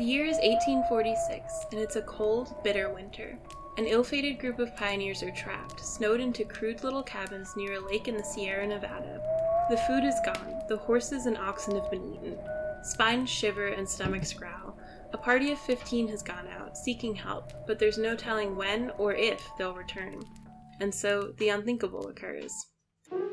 The 0.00 0.06
year 0.06 0.24
is 0.24 0.38
1846, 0.38 1.66
and 1.72 1.78
it's 1.78 1.96
a 1.96 2.00
cold, 2.00 2.54
bitter 2.64 2.88
winter. 2.88 3.38
An 3.76 3.84
ill 3.84 4.02
fated 4.02 4.38
group 4.38 4.58
of 4.58 4.74
pioneers 4.74 5.22
are 5.22 5.30
trapped, 5.30 5.78
snowed 5.78 6.20
into 6.20 6.46
crude 6.46 6.82
little 6.82 7.02
cabins 7.02 7.54
near 7.54 7.74
a 7.74 7.86
lake 7.86 8.08
in 8.08 8.16
the 8.16 8.24
Sierra 8.24 8.66
Nevada. 8.66 9.20
The 9.68 9.76
food 9.76 10.04
is 10.04 10.14
gone, 10.24 10.62
the 10.70 10.78
horses 10.78 11.26
and 11.26 11.36
oxen 11.36 11.74
have 11.74 11.90
been 11.90 12.14
eaten. 12.14 12.38
Spines 12.82 13.28
shiver 13.28 13.66
and 13.66 13.86
stomachs 13.86 14.32
growl. 14.32 14.78
A 15.12 15.18
party 15.18 15.52
of 15.52 15.58
15 15.58 16.08
has 16.08 16.22
gone 16.22 16.48
out, 16.48 16.78
seeking 16.78 17.14
help, 17.14 17.52
but 17.66 17.78
there's 17.78 17.98
no 17.98 18.16
telling 18.16 18.56
when 18.56 18.92
or 18.96 19.12
if 19.12 19.46
they'll 19.58 19.74
return. 19.74 20.22
And 20.80 20.94
so 20.94 21.34
the 21.36 21.50
unthinkable 21.50 22.08
occurs. 22.08 22.54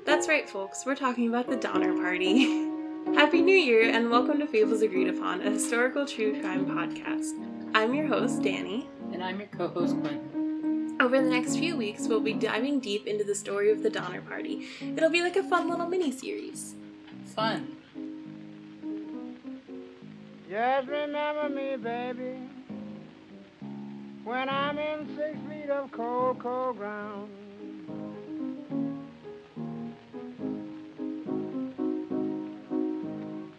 That's 0.06 0.28
right, 0.28 0.50
folks, 0.50 0.86
we're 0.86 0.96
talking 0.96 1.30
about 1.30 1.50
the 1.50 1.56
Donner 1.56 1.96
Party. 1.96 2.74
Happy 3.18 3.42
New 3.42 3.58
Year, 3.58 3.90
and 3.90 4.12
welcome 4.12 4.38
to 4.38 4.46
Fables 4.46 4.84
Agreed 4.84 5.08
Upon, 5.08 5.42
a 5.42 5.50
historical 5.50 6.06
true 6.06 6.40
crime 6.40 6.68
podcast. 6.68 7.32
I'm 7.74 7.96
your 7.96 8.06
host, 8.06 8.44
Danny. 8.44 8.88
And 9.12 9.24
I'm 9.24 9.40
your 9.40 9.48
co 9.48 9.70
host, 9.70 10.00
Quentin. 10.02 10.96
Over 11.02 11.20
the 11.20 11.28
next 11.28 11.58
few 11.58 11.76
weeks, 11.76 12.08
we'll 12.08 12.20
be 12.20 12.34
diving 12.34 12.80
deep 12.80 13.08
into 13.08 13.24
the 13.24 13.34
story 13.34 13.72
of 13.72 13.82
the 13.82 13.90
Donner 13.90 14.22
Party. 14.22 14.68
It'll 14.96 15.10
be 15.10 15.24
like 15.24 15.36
a 15.36 15.42
fun 15.42 15.68
little 15.68 15.88
mini 15.88 16.12
series. 16.12 16.76
Fun. 17.34 17.76
Just 20.48 20.88
remember 20.88 21.50
me, 21.50 21.76
baby, 21.76 22.38
when 24.24 24.48
I'm 24.48 24.78
in 24.78 25.08
six 25.18 25.36
feet 25.50 25.72
of 25.72 25.92
cold, 25.92 26.38
cold 26.38 26.78
ground. 26.78 27.32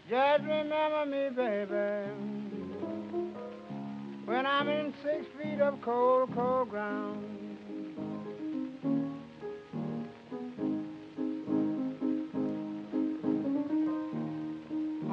Just 0.09 0.45
remember 0.45 1.05
me, 1.05 1.29
baby, 1.37 2.11
when 4.25 4.47
I'm 4.47 4.67
in 4.67 4.95
six 5.03 5.27
feet 5.37 5.61
of 5.61 5.83
cold, 5.83 6.35
cold 6.35 6.71
ground. 6.71 7.27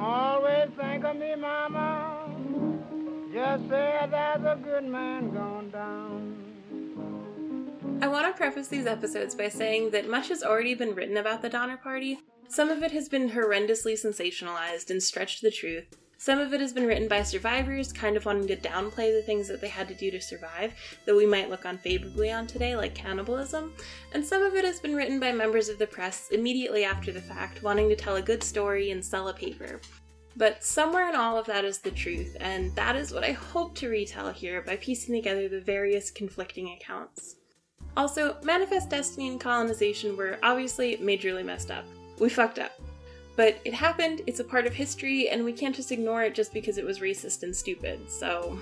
Always 0.00 0.70
think 0.80 1.04
of 1.04 1.16
me, 1.16 1.34
mama. 1.34 2.34
Just 3.34 3.68
say 3.68 4.06
there's 4.10 4.44
a 4.46 4.58
good 4.64 4.84
man 4.84 5.30
gone 5.34 5.68
down. 5.68 6.25
I 7.98 8.08
want 8.08 8.26
to 8.26 8.36
preface 8.36 8.68
these 8.68 8.86
episodes 8.86 9.34
by 9.34 9.48
saying 9.48 9.90
that 9.90 10.08
much 10.08 10.28
has 10.28 10.42
already 10.42 10.74
been 10.74 10.94
written 10.94 11.16
about 11.16 11.40
the 11.40 11.48
Donner 11.48 11.78
Party. 11.78 12.18
Some 12.46 12.68
of 12.68 12.82
it 12.82 12.92
has 12.92 13.08
been 13.08 13.30
horrendously 13.30 13.94
sensationalized 13.94 14.90
and 14.90 15.02
stretched 15.02 15.40
the 15.40 15.50
truth. 15.50 15.96
Some 16.18 16.38
of 16.38 16.52
it 16.52 16.60
has 16.60 16.74
been 16.74 16.86
written 16.86 17.08
by 17.08 17.22
survivors, 17.22 17.94
kind 17.94 18.16
of 18.16 18.26
wanting 18.26 18.48
to 18.48 18.56
downplay 18.56 19.12
the 19.12 19.22
things 19.24 19.48
that 19.48 19.62
they 19.62 19.68
had 19.68 19.88
to 19.88 19.94
do 19.94 20.10
to 20.10 20.20
survive, 20.20 20.74
that 21.06 21.16
we 21.16 21.24
might 21.24 21.48
look 21.48 21.64
unfavorably 21.64 22.30
on 22.30 22.46
today, 22.46 22.76
like 22.76 22.94
cannibalism. 22.94 23.72
And 24.12 24.24
some 24.24 24.42
of 24.42 24.54
it 24.54 24.64
has 24.64 24.78
been 24.78 24.94
written 24.94 25.18
by 25.18 25.32
members 25.32 25.70
of 25.70 25.78
the 25.78 25.86
press 25.86 26.28
immediately 26.30 26.84
after 26.84 27.12
the 27.12 27.20
fact, 27.20 27.62
wanting 27.62 27.88
to 27.88 27.96
tell 27.96 28.16
a 28.16 28.22
good 28.22 28.42
story 28.42 28.90
and 28.90 29.02
sell 29.04 29.28
a 29.28 29.34
paper. 29.34 29.80
But 30.36 30.62
somewhere 30.62 31.08
in 31.08 31.16
all 31.16 31.38
of 31.38 31.46
that 31.46 31.64
is 31.64 31.78
the 31.78 31.90
truth, 31.90 32.36
and 32.40 32.74
that 32.76 32.94
is 32.94 33.12
what 33.12 33.24
I 33.24 33.32
hope 33.32 33.74
to 33.76 33.88
retell 33.88 34.32
here 34.32 34.60
by 34.60 34.76
piecing 34.76 35.14
together 35.14 35.48
the 35.48 35.62
various 35.62 36.10
conflicting 36.10 36.70
accounts. 36.70 37.36
Also, 37.96 38.36
Manifest 38.42 38.90
Destiny 38.90 39.28
and 39.28 39.40
colonization 39.40 40.16
were 40.16 40.38
obviously 40.42 40.96
majorly 40.98 41.44
messed 41.44 41.70
up. 41.70 41.84
We 42.18 42.28
fucked 42.28 42.58
up. 42.58 42.72
But 43.36 43.58
it 43.64 43.74
happened, 43.74 44.22
it's 44.26 44.40
a 44.40 44.44
part 44.44 44.66
of 44.66 44.74
history, 44.74 45.28
and 45.28 45.44
we 45.44 45.52
can't 45.52 45.76
just 45.76 45.92
ignore 45.92 46.22
it 46.22 46.34
just 46.34 46.52
because 46.54 46.78
it 46.78 46.84
was 46.84 47.00
racist 47.00 47.42
and 47.42 47.54
stupid, 47.54 48.10
so. 48.10 48.58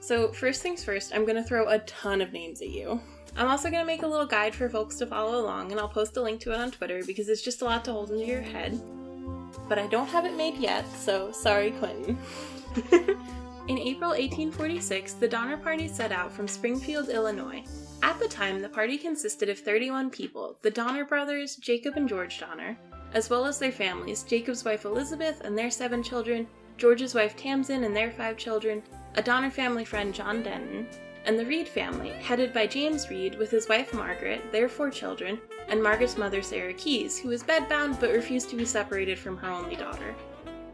So, 0.00 0.28
first 0.32 0.62
things 0.62 0.82
first, 0.82 1.14
I'm 1.14 1.24
gonna 1.24 1.44
throw 1.44 1.68
a 1.68 1.78
ton 1.80 2.20
of 2.20 2.32
names 2.32 2.60
at 2.60 2.70
you. 2.70 3.00
I'm 3.36 3.48
also 3.48 3.70
gonna 3.70 3.84
make 3.84 4.02
a 4.02 4.06
little 4.06 4.26
guide 4.26 4.54
for 4.54 4.68
folks 4.68 4.96
to 4.96 5.06
follow 5.06 5.40
along, 5.40 5.70
and 5.70 5.80
I'll 5.80 5.88
post 5.88 6.16
a 6.16 6.22
link 6.22 6.40
to 6.40 6.52
it 6.52 6.58
on 6.58 6.72
Twitter 6.72 7.02
because 7.06 7.28
it's 7.28 7.42
just 7.42 7.62
a 7.62 7.64
lot 7.64 7.84
to 7.84 7.92
hold 7.92 8.10
into 8.10 8.26
your 8.26 8.42
head. 8.42 8.80
But 9.68 9.78
I 9.78 9.86
don't 9.86 10.08
have 10.08 10.24
it 10.24 10.36
made 10.36 10.56
yet, 10.56 10.84
so 10.96 11.30
sorry, 11.30 11.70
Quentin. 11.72 12.18
In 13.68 13.78
April 13.78 14.10
1846, 14.10 15.14
the 15.14 15.28
Donner 15.28 15.56
Party 15.56 15.86
set 15.86 16.10
out 16.10 16.32
from 16.32 16.48
Springfield, 16.48 17.08
Illinois. 17.08 17.62
At 18.02 18.18
the 18.18 18.26
time, 18.26 18.60
the 18.60 18.68
party 18.68 18.98
consisted 18.98 19.48
of 19.48 19.60
31 19.60 20.10
people 20.10 20.58
the 20.62 20.70
Donner 20.70 21.04
brothers, 21.04 21.54
Jacob 21.54 21.96
and 21.96 22.08
George 22.08 22.40
Donner, 22.40 22.76
as 23.14 23.30
well 23.30 23.46
as 23.46 23.60
their 23.60 23.70
families 23.70 24.24
Jacob's 24.24 24.64
wife 24.64 24.84
Elizabeth 24.84 25.40
and 25.42 25.56
their 25.56 25.70
seven 25.70 26.02
children, 26.02 26.48
George's 26.76 27.14
wife 27.14 27.36
Tamsen 27.36 27.84
and 27.84 27.94
their 27.94 28.10
five 28.10 28.36
children, 28.36 28.82
a 29.14 29.22
Donner 29.22 29.50
family 29.50 29.84
friend 29.84 30.12
John 30.12 30.42
Denton, 30.42 30.88
and 31.26 31.38
the 31.38 31.46
Reed 31.46 31.68
family, 31.68 32.10
headed 32.10 32.52
by 32.52 32.66
James 32.66 33.08
Reed 33.08 33.38
with 33.38 33.52
his 33.52 33.68
wife 33.68 33.94
Margaret, 33.94 34.50
their 34.50 34.68
four 34.68 34.90
children, 34.90 35.38
and 35.68 35.80
Margaret's 35.80 36.18
mother 36.18 36.42
Sarah 36.42 36.74
Keyes, 36.74 37.18
who 37.18 37.28
was 37.28 37.44
bedbound 37.44 38.00
but 38.00 38.10
refused 38.10 38.50
to 38.50 38.56
be 38.56 38.64
separated 38.64 39.16
from 39.16 39.36
her 39.36 39.48
only 39.48 39.76
daughter. 39.76 40.14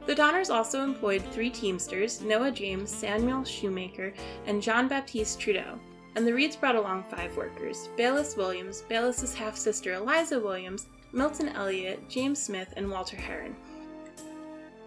The 0.07 0.15
Donners 0.15 0.49
also 0.49 0.83
employed 0.83 1.23
three 1.31 1.51
Teamsters 1.51 2.23
Noah 2.23 2.53
James, 2.53 2.91
Samuel 2.91 3.45
Shoemaker, 3.45 4.15
and 4.47 4.63
John 4.63 4.89
Baptiste 4.89 5.39
Trudeau, 5.39 5.79
and 6.15 6.27
the 6.27 6.33
Reeds 6.33 6.57
brought 6.57 6.77
along 6.77 7.05
five 7.11 7.37
workers 7.37 7.89
Baylis 7.97 8.37
Williams, 8.37 8.83
Baylis's 8.89 9.35
half 9.35 9.57
sister 9.57 9.95
Eliza 9.95 10.39
Williams, 10.39 10.87
Milton 11.13 11.49
Elliott, 11.51 12.09
James 12.09 12.43
Smith, 12.43 12.73
and 12.77 12.91
Walter 12.91 13.17
Herron. 13.17 13.57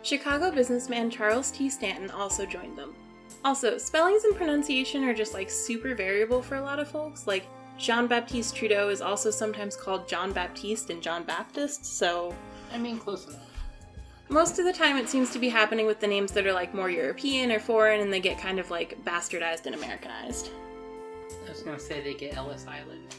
Chicago 0.03 0.51
businessman 0.51 1.09
Charles 1.09 1.51
T. 1.51 1.69
Stanton 1.69 2.09
also 2.11 2.45
joined 2.45 2.77
them. 2.77 2.95
Also, 3.43 3.77
spellings 3.77 4.23
and 4.23 4.35
pronunciation 4.35 5.03
are 5.03 5.13
just 5.13 5.33
like 5.33 5.49
super 5.49 5.95
variable 5.95 6.41
for 6.41 6.55
a 6.55 6.61
lot 6.61 6.79
of 6.79 6.87
folks. 6.87 7.27
Like, 7.27 7.45
Jean 7.77 8.05
Baptiste 8.07 8.55
Trudeau 8.55 8.89
is 8.89 9.01
also 9.01 9.31
sometimes 9.31 9.75
called 9.75 10.07
John 10.07 10.31
Baptiste 10.31 10.91
and 10.91 11.01
John 11.01 11.23
Baptist, 11.23 11.85
so. 11.85 12.35
I 12.71 12.77
mean, 12.77 12.99
close 12.99 13.27
enough. 13.27 13.39
Most 14.29 14.59
of 14.59 14.65
the 14.65 14.73
time, 14.73 14.95
it 14.97 15.09
seems 15.09 15.31
to 15.31 15.39
be 15.39 15.49
happening 15.49 15.85
with 15.85 15.99
the 15.99 16.07
names 16.07 16.31
that 16.33 16.47
are 16.47 16.53
like 16.53 16.73
more 16.73 16.89
European 16.89 17.51
or 17.51 17.59
foreign 17.59 17.99
and 17.99 18.13
they 18.13 18.19
get 18.19 18.37
kind 18.37 18.59
of 18.59 18.71
like 18.71 19.03
bastardized 19.03 19.65
and 19.65 19.75
Americanized. 19.75 20.51
Was 21.51 21.63
gonna 21.63 21.77
say 21.77 22.01
they 22.01 22.13
get 22.13 22.37
Ellis 22.37 22.65
Island. 22.65 23.13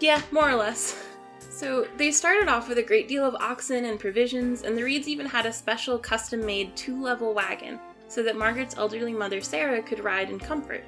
Yeah, 0.00 0.20
more 0.32 0.50
or 0.50 0.56
less. 0.56 1.00
So 1.48 1.86
they 1.96 2.10
started 2.10 2.48
off 2.48 2.68
with 2.68 2.78
a 2.78 2.82
great 2.82 3.06
deal 3.06 3.24
of 3.24 3.36
oxen 3.36 3.84
and 3.84 4.00
provisions, 4.00 4.62
and 4.62 4.76
the 4.76 4.82
Reeds 4.82 5.06
even 5.06 5.26
had 5.26 5.46
a 5.46 5.52
special 5.52 5.96
custom 5.96 6.44
made 6.44 6.74
two 6.74 7.00
level 7.00 7.32
wagon 7.32 7.78
so 8.08 8.22
that 8.24 8.36
Margaret's 8.36 8.76
elderly 8.76 9.12
mother 9.12 9.40
Sarah 9.40 9.80
could 9.80 10.02
ride 10.02 10.28
in 10.28 10.40
comfort. 10.40 10.82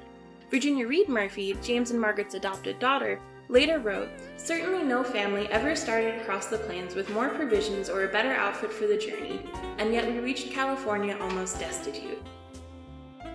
Virginia 0.51 0.85
Reed 0.85 1.07
Murphy, 1.07 1.55
James 1.63 1.91
and 1.91 1.99
Margaret's 1.99 2.35
adopted 2.35 2.77
daughter, 2.79 3.21
later 3.47 3.79
wrote 3.79 4.09
Certainly 4.35 4.83
no 4.83 5.01
family 5.01 5.47
ever 5.47 5.77
started 5.77 6.19
across 6.19 6.47
the 6.47 6.57
plains 6.57 6.93
with 6.93 7.09
more 7.11 7.29
provisions 7.29 7.89
or 7.89 8.03
a 8.03 8.11
better 8.11 8.33
outfit 8.33 8.73
for 8.73 8.85
the 8.85 8.97
journey, 8.97 9.39
and 9.77 9.93
yet 9.93 10.05
we 10.05 10.19
reached 10.19 10.51
California 10.51 11.17
almost 11.21 11.57
destitute. 11.57 12.21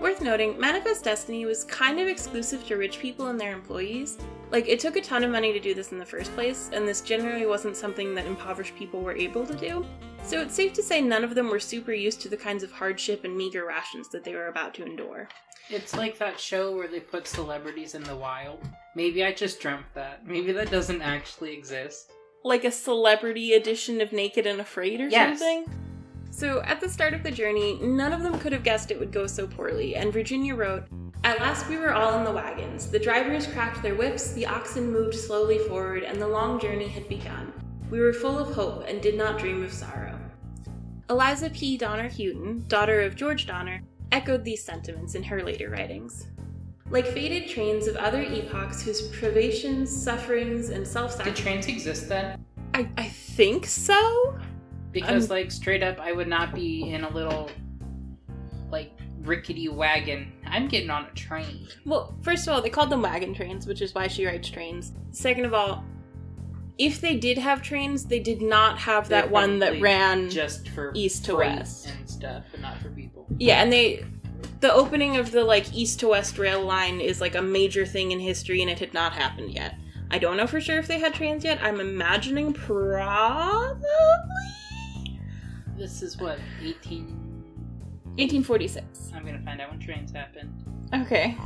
Worth 0.00 0.22
noting, 0.22 0.58
Manifest 0.58 1.04
Destiny 1.04 1.44
was 1.44 1.64
kind 1.64 2.00
of 2.00 2.08
exclusive 2.08 2.66
to 2.66 2.76
rich 2.76 2.98
people 3.00 3.26
and 3.26 3.38
their 3.38 3.52
employees. 3.52 4.16
Like, 4.50 4.66
it 4.66 4.80
took 4.80 4.96
a 4.96 5.00
ton 5.00 5.22
of 5.24 5.30
money 5.30 5.52
to 5.52 5.60
do 5.60 5.74
this 5.74 5.92
in 5.92 5.98
the 5.98 6.06
first 6.06 6.32
place, 6.34 6.70
and 6.72 6.88
this 6.88 7.02
generally 7.02 7.44
wasn't 7.46 7.76
something 7.76 8.14
that 8.14 8.24
impoverished 8.26 8.74
people 8.76 9.00
were 9.02 9.14
able 9.14 9.46
to 9.46 9.54
do. 9.54 9.84
So 10.24 10.40
it's 10.40 10.54
safe 10.54 10.72
to 10.74 10.82
say 10.82 11.00
none 11.02 11.22
of 11.22 11.34
them 11.34 11.50
were 11.50 11.60
super 11.60 11.92
used 11.92 12.20
to 12.22 12.28
the 12.30 12.36
kinds 12.36 12.62
of 12.62 12.72
hardship 12.72 13.24
and 13.24 13.36
meager 13.36 13.66
rations 13.66 14.08
that 14.08 14.24
they 14.24 14.34
were 14.34 14.48
about 14.48 14.72
to 14.74 14.84
endure. 14.84 15.28
It's 15.68 15.94
like 15.94 16.18
that 16.18 16.40
show 16.40 16.74
where 16.74 16.88
they 16.88 17.00
put 17.00 17.28
celebrities 17.28 17.94
in 17.94 18.02
the 18.02 18.16
wild. 18.16 18.58
Maybe 18.96 19.22
I 19.22 19.32
just 19.32 19.60
dreamt 19.60 19.86
that. 19.94 20.26
Maybe 20.26 20.50
that 20.52 20.70
doesn't 20.70 21.02
actually 21.02 21.52
exist. 21.52 22.10
Like 22.42 22.64
a 22.64 22.70
celebrity 22.72 23.52
edition 23.52 24.00
of 24.00 24.12
Naked 24.12 24.46
and 24.46 24.60
Afraid 24.60 25.00
or 25.00 25.08
Yes. 25.08 25.38
something? 25.38 25.66
So, 26.30 26.62
at 26.62 26.80
the 26.80 26.88
start 26.88 27.12
of 27.12 27.22
the 27.22 27.30
journey, 27.30 27.78
none 27.82 28.12
of 28.12 28.22
them 28.22 28.38
could 28.38 28.52
have 28.52 28.62
guessed 28.62 28.90
it 28.90 28.98
would 28.98 29.12
go 29.12 29.26
so 29.26 29.46
poorly, 29.46 29.96
and 29.96 30.12
Virginia 30.12 30.54
wrote 30.54 30.84
At 31.24 31.40
last 31.40 31.68
we 31.68 31.76
were 31.76 31.92
all 31.92 32.18
in 32.18 32.24
the 32.24 32.32
wagons. 32.32 32.88
The 32.88 32.98
drivers 32.98 33.46
cracked 33.46 33.82
their 33.82 33.96
whips, 33.96 34.32
the 34.32 34.46
oxen 34.46 34.92
moved 34.92 35.14
slowly 35.14 35.58
forward, 35.58 36.04
and 36.04 36.20
the 36.20 36.28
long 36.28 36.60
journey 36.60 36.88
had 36.88 37.08
begun. 37.08 37.52
We 37.90 38.00
were 38.00 38.12
full 38.12 38.38
of 38.38 38.54
hope 38.54 38.84
and 38.86 39.02
did 39.02 39.16
not 39.18 39.38
dream 39.38 39.64
of 39.64 39.72
sorrow. 39.72 40.18
Eliza 41.10 41.50
P. 41.50 41.76
Donner 41.76 42.08
Houghton, 42.08 42.64
daughter 42.68 43.00
of 43.00 43.16
George 43.16 43.46
Donner, 43.46 43.82
echoed 44.12 44.44
these 44.44 44.62
sentiments 44.62 45.16
in 45.16 45.24
her 45.24 45.42
later 45.42 45.68
writings. 45.68 46.28
Like 46.88 47.06
faded 47.06 47.48
trains 47.48 47.88
of 47.88 47.96
other 47.96 48.22
epochs 48.22 48.82
whose 48.82 49.08
privations, 49.08 49.90
sufferings, 49.90 50.70
and 50.70 50.86
self 50.86 51.10
Did 51.12 51.16
sacrifice. 51.18 51.42
trains 51.42 51.66
exist 51.66 52.08
then? 52.08 52.44
I, 52.74 52.88
I 52.96 53.08
think 53.08 53.66
so? 53.66 54.38
Because, 54.92 55.30
I'm- 55.30 55.36
like, 55.38 55.50
straight 55.50 55.82
up, 55.82 55.98
I 56.00 56.12
would 56.12 56.28
not 56.28 56.54
be 56.54 56.90
in 56.90 57.04
a 57.04 57.10
little, 57.10 57.50
like, 58.70 58.92
rickety 59.22 59.68
wagon. 59.68 60.32
I'm 60.46 60.66
getting 60.68 60.90
on 60.90 61.04
a 61.06 61.10
train. 61.14 61.68
Well, 61.84 62.16
first 62.22 62.46
of 62.48 62.54
all, 62.54 62.62
they 62.62 62.70
called 62.70 62.90
them 62.90 63.02
wagon 63.02 63.34
trains, 63.34 63.66
which 63.66 63.82
is 63.82 63.94
why 63.94 64.06
she 64.08 64.26
writes 64.26 64.48
trains. 64.48 64.92
Second 65.12 65.44
of 65.44 65.54
all, 65.54 65.84
if 66.78 67.00
they 67.00 67.16
did 67.16 67.36
have 67.38 67.60
trains, 67.62 68.06
they 68.06 68.20
did 68.20 68.40
not 68.40 68.78
have 68.78 69.08
They're 69.08 69.22
that 69.22 69.30
one 69.30 69.58
that 69.58 69.80
ran. 69.80 70.30
just 70.30 70.68
for 70.70 70.92
east 70.94 71.24
to 71.26 71.36
west. 71.36 71.88
and 71.88 72.08
stuff, 72.08 72.44
but 72.50 72.60
not 72.60 72.78
for 72.78 72.88
people. 72.90 73.26
Yeah, 73.38 73.62
and 73.62 73.72
they. 73.72 74.04
The 74.60 74.72
opening 74.72 75.16
of 75.18 75.30
the 75.32 75.44
like 75.44 75.72
east 75.74 76.00
to 76.00 76.08
west 76.08 76.38
rail 76.38 76.62
line 76.64 77.00
is 77.00 77.20
like 77.20 77.34
a 77.34 77.42
major 77.42 77.84
thing 77.84 78.12
in 78.12 78.20
history, 78.20 78.62
and 78.62 78.70
it 78.70 78.78
had 78.78 78.94
not 78.94 79.12
happened 79.12 79.52
yet. 79.52 79.74
I 80.10 80.18
don't 80.18 80.36
know 80.38 80.46
for 80.46 80.60
sure 80.60 80.78
if 80.78 80.86
they 80.88 80.98
had 80.98 81.12
trains 81.14 81.44
yet. 81.44 81.58
I'm 81.62 81.78
imagining 81.80 82.52
probably 82.54 83.82
This 85.80 86.02
is 86.02 86.18
what 86.18 86.38
18. 86.62 87.06
1846. 88.18 89.12
I'm 89.14 89.24
gonna 89.24 89.40
find 89.40 89.62
out 89.62 89.70
when 89.70 89.80
trains 89.80 90.12
happened. 90.12 90.52
Okay. 90.92 91.38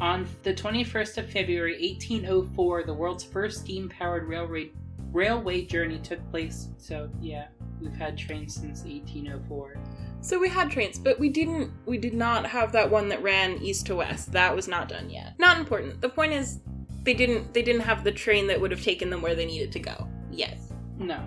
On 0.00 0.26
the 0.42 0.54
21st 0.54 1.18
of 1.18 1.28
February 1.30 1.72
1804, 1.72 2.84
the 2.84 2.94
world's 2.94 3.22
first 3.22 3.60
steam-powered 3.60 4.26
railway 4.26 4.70
railway 5.12 5.66
journey 5.66 5.98
took 5.98 6.26
place. 6.30 6.68
So 6.78 7.10
yeah, 7.20 7.48
we've 7.78 7.92
had 7.92 8.16
trains 8.16 8.54
since 8.54 8.84
1804. 8.84 9.76
So 10.24 10.38
we 10.38 10.48
had 10.48 10.70
trains, 10.70 10.98
but 10.98 11.20
we 11.20 11.28
didn't 11.28 11.70
we 11.84 11.98
did 11.98 12.14
not 12.14 12.46
have 12.46 12.72
that 12.72 12.90
one 12.90 13.10
that 13.10 13.22
ran 13.22 13.58
east 13.58 13.84
to 13.86 13.96
west. 13.96 14.32
That 14.32 14.56
was 14.56 14.66
not 14.66 14.88
done 14.88 15.10
yet. 15.10 15.34
Not 15.38 15.58
important. 15.58 16.00
The 16.00 16.08
point 16.08 16.32
is 16.32 16.60
they 17.02 17.12
didn't 17.12 17.52
they 17.52 17.60
didn't 17.60 17.82
have 17.82 18.04
the 18.04 18.10
train 18.10 18.46
that 18.46 18.58
would 18.58 18.70
have 18.70 18.82
taken 18.82 19.10
them 19.10 19.20
where 19.20 19.34
they 19.34 19.44
needed 19.44 19.70
to 19.72 19.80
go. 19.80 20.08
Yes. 20.30 20.72
No, 20.96 21.22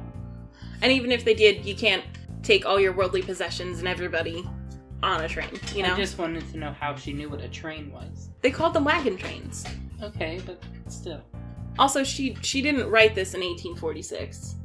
And 0.82 0.92
even 0.92 1.12
if 1.12 1.26
they 1.26 1.36
did, 1.36 1.64
you 1.64 1.76
can't 1.76 2.04
take 2.42 2.66
all 2.66 2.80
your 2.80 2.94
worldly 2.94 3.22
possessions 3.22 3.80
and 3.80 3.88
everybody 3.88 4.50
on 5.04 5.22
a 5.22 5.28
train, 5.28 5.60
you 5.76 5.84
know? 5.84 5.94
I 5.94 5.98
just 5.98 6.18
wanted 6.18 6.50
to 6.52 6.58
know 6.58 6.72
how 6.72 6.96
she 6.96 7.12
knew 7.14 7.30
what 7.30 7.42
a 7.42 7.50
train 7.50 7.92
was. 7.92 8.30
They 8.42 8.50
called 8.50 8.74
them 8.74 8.86
wagon 8.86 9.18
trains. 9.18 9.66
Okay, 10.02 10.42
but 10.46 10.64
still. 10.88 11.22
Also, 11.78 12.04
she 12.04 12.36
she 12.42 12.64
didn't 12.64 12.90
write 12.90 13.14
this 13.14 13.36
in 13.36 13.42
1846. 13.42 14.56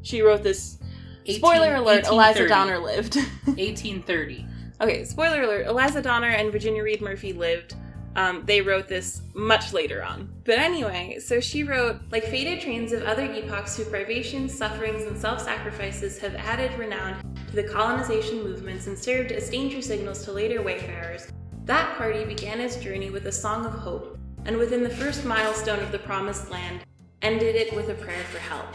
She 0.00 0.22
wrote 0.22 0.42
this 0.42 0.78
18 1.24 1.36
Spoiler 1.36 1.74
alert, 1.76 2.06
Eliza 2.06 2.48
Donner 2.48 2.78
lived. 2.78 3.16
1830. 3.44 4.46
Okay, 4.80 5.04
spoiler 5.04 5.42
alert. 5.42 5.66
Eliza 5.66 6.02
Donner 6.02 6.28
and 6.28 6.50
Virginia 6.50 6.82
Reed 6.82 7.00
Murphy 7.00 7.32
lived. 7.32 7.74
Um, 8.14 8.42
they 8.44 8.60
wrote 8.60 8.88
this 8.88 9.22
much 9.32 9.72
later 9.72 10.02
on. 10.02 10.30
But 10.44 10.58
anyway, 10.58 11.18
so 11.18 11.40
she 11.40 11.62
wrote, 11.62 11.96
like 12.10 12.24
faded 12.24 12.60
trains 12.60 12.92
of 12.92 13.02
other 13.04 13.24
epochs 13.24 13.76
whose 13.76 13.88
privations, 13.88 14.52
sufferings, 14.52 15.04
and 15.04 15.16
self 15.16 15.40
sacrifices 15.40 16.18
have 16.18 16.34
added 16.34 16.76
renown 16.78 17.22
to 17.48 17.56
the 17.56 17.62
colonization 17.62 18.42
movements 18.42 18.86
and 18.86 18.98
served 18.98 19.32
as 19.32 19.48
danger 19.48 19.80
signals 19.80 20.24
to 20.24 20.32
later 20.32 20.62
wayfarers. 20.62 21.30
That 21.64 21.96
party 21.96 22.24
began 22.24 22.60
its 22.60 22.76
journey 22.76 23.10
with 23.10 23.26
a 23.26 23.32
song 23.32 23.64
of 23.64 23.72
hope, 23.72 24.18
and 24.44 24.58
within 24.58 24.82
the 24.82 24.90
first 24.90 25.24
milestone 25.24 25.78
of 25.78 25.92
the 25.92 25.98
promised 26.00 26.50
land, 26.50 26.80
ended 27.22 27.54
it 27.54 27.74
with 27.74 27.88
a 27.88 27.94
prayer 27.94 28.24
for 28.24 28.40
help. 28.40 28.66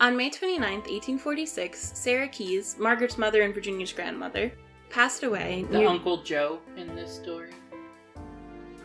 On 0.00 0.16
May 0.16 0.28
29, 0.28 0.60
1846, 0.60 1.92
Sarah 1.94 2.28
Keyes, 2.28 2.76
Margaret's 2.78 3.16
mother 3.16 3.42
and 3.42 3.54
Virginia's 3.54 3.92
grandmother, 3.92 4.52
passed 4.90 5.22
away. 5.22 5.64
The 5.70 5.78
near- 5.78 5.88
Uncle 5.88 6.22
Joe 6.22 6.58
in 6.76 6.94
this 6.94 7.14
story. 7.14 7.50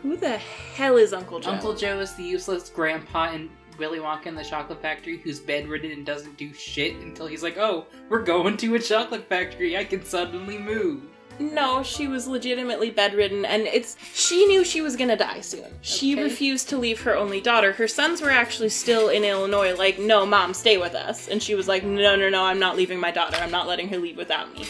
Who 0.02 0.16
the 0.16 0.38
hell 0.38 0.96
is 0.96 1.12
Uncle 1.12 1.40
Joe? 1.40 1.50
Uncle 1.50 1.74
Joe 1.74 2.00
is 2.00 2.14
the 2.14 2.22
useless 2.22 2.70
grandpa 2.70 3.32
in 3.32 3.50
Willy 3.78 3.98
Wonka 3.98 4.26
and 4.26 4.38
the 4.38 4.44
Chocolate 4.44 4.80
Factory 4.80 5.18
who's 5.18 5.40
bedridden 5.40 5.90
and 5.90 6.06
doesn't 6.06 6.36
do 6.38 6.54
shit 6.54 6.94
until 6.96 7.26
he's 7.26 7.42
like, 7.42 7.58
oh, 7.58 7.86
we're 8.08 8.22
going 8.22 8.56
to 8.58 8.74
a 8.76 8.78
chocolate 8.78 9.28
factory. 9.28 9.76
I 9.76 9.84
can 9.84 10.04
suddenly 10.04 10.56
move. 10.58 11.02
No, 11.40 11.82
she 11.82 12.06
was 12.06 12.28
legitimately 12.28 12.90
bedridden, 12.90 13.44
and 13.46 13.62
it's 13.62 13.96
she 14.14 14.46
knew 14.46 14.62
she 14.64 14.82
was 14.82 14.94
gonna 14.94 15.16
die 15.16 15.40
soon. 15.40 15.64
She 15.80 16.12
Okay. 16.12 16.22
refused 16.22 16.68
to 16.68 16.76
leave 16.76 17.00
her 17.00 17.16
only 17.16 17.40
daughter. 17.40 17.72
Her 17.72 17.88
sons 17.88 18.20
were 18.20 18.30
actually 18.30 18.68
still 18.68 19.08
in 19.08 19.24
Illinois, 19.24 19.74
like, 19.74 19.98
no, 19.98 20.26
mom, 20.26 20.52
stay 20.54 20.76
with 20.76 20.94
us. 20.94 21.28
And 21.28 21.42
she 21.42 21.54
was 21.54 21.66
like, 21.66 21.82
no, 21.82 22.14
no, 22.14 22.28
no, 22.28 22.44
I'm 22.44 22.58
not 22.58 22.76
leaving 22.76 23.00
my 23.00 23.10
daughter. 23.10 23.38
I'm 23.40 23.50
not 23.50 23.66
letting 23.66 23.88
her 23.88 23.96
leave 23.98 24.18
without 24.18 24.52
me. 24.54 24.66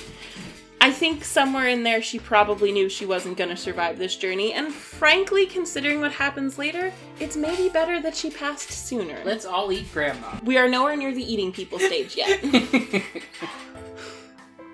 I 0.83 0.91
think 0.91 1.25
somewhere 1.25 1.69
in 1.69 1.83
there 1.83 2.01
she 2.01 2.19
probably 2.19 2.73
knew 2.73 2.89
she 2.89 3.05
wasn't 3.05 3.37
gonna 3.37 3.57
survive 3.57 3.99
this 3.99 4.17
journey, 4.17 4.55
and 4.55 4.73
frankly, 4.73 5.45
considering 5.45 6.01
what 6.01 6.13
happens 6.13 6.57
later, 6.57 6.91
it's 7.19 7.37
maybe 7.37 7.69
better 7.69 8.01
that 8.01 8.17
she 8.17 8.31
passed 8.31 8.71
sooner. 8.71 9.19
Let's 9.25 9.45
all 9.45 9.71
eat 9.73 9.93
grandma. 9.93 10.39
we 10.43 10.57
are 10.57 10.69
nowhere 10.71 10.97
near 10.97 11.13
the 11.13 11.23
eating 11.33 11.53
people 11.53 11.79
stage 11.79 12.17
yet. 12.17 12.43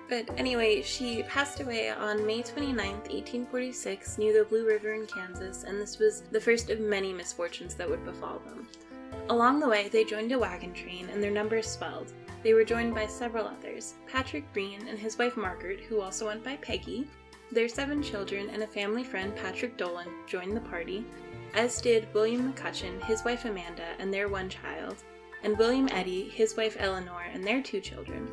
But 0.09 0.29
anyway, 0.37 0.81
she 0.83 1.23
passed 1.23 1.59
away 1.59 1.89
on 1.89 2.25
May 2.25 2.41
29th, 2.41 3.09
1846, 3.11 4.17
near 4.17 4.31
the 4.31 4.45
Blue 4.45 4.65
River 4.65 4.93
in 4.93 5.05
Kansas, 5.05 5.63
and 5.63 5.81
this 5.81 5.99
was 5.99 6.21
the 6.31 6.39
first 6.39 6.69
of 6.69 6.79
many 6.79 7.11
misfortunes 7.11 7.75
that 7.75 7.89
would 7.89 8.05
befall 8.05 8.39
them. 8.39 8.69
Along 9.29 9.59
the 9.59 9.67
way, 9.67 9.89
they 9.89 10.05
joined 10.05 10.31
a 10.31 10.39
wagon 10.39 10.73
train, 10.73 11.09
and 11.09 11.21
their 11.21 11.31
numbers 11.31 11.69
swelled. 11.69 12.13
They 12.41 12.53
were 12.53 12.63
joined 12.63 12.95
by 12.95 13.07
several 13.07 13.47
others 13.47 13.95
Patrick 14.07 14.51
Breen 14.53 14.87
and 14.87 14.97
his 14.97 15.17
wife 15.17 15.35
Margaret, 15.35 15.81
who 15.81 15.99
also 15.99 16.27
went 16.27 16.43
by 16.43 16.55
Peggy. 16.57 17.05
Their 17.51 17.67
seven 17.67 18.01
children 18.01 18.49
and 18.49 18.63
a 18.63 18.67
family 18.67 19.03
friend, 19.03 19.35
Patrick 19.35 19.75
Dolan, 19.75 20.07
joined 20.25 20.55
the 20.55 20.61
party, 20.61 21.03
as 21.53 21.81
did 21.81 22.13
William 22.13 22.53
McCutcheon, 22.53 23.03
his 23.03 23.25
wife 23.25 23.43
Amanda, 23.43 23.95
and 23.99 24.13
their 24.13 24.29
one 24.29 24.47
child, 24.47 25.03
and 25.43 25.57
William 25.57 25.89
Eddy, 25.91 26.29
his 26.29 26.55
wife 26.55 26.77
Eleanor, 26.79 27.25
and 27.33 27.43
their 27.43 27.61
two 27.61 27.81
children. 27.81 28.27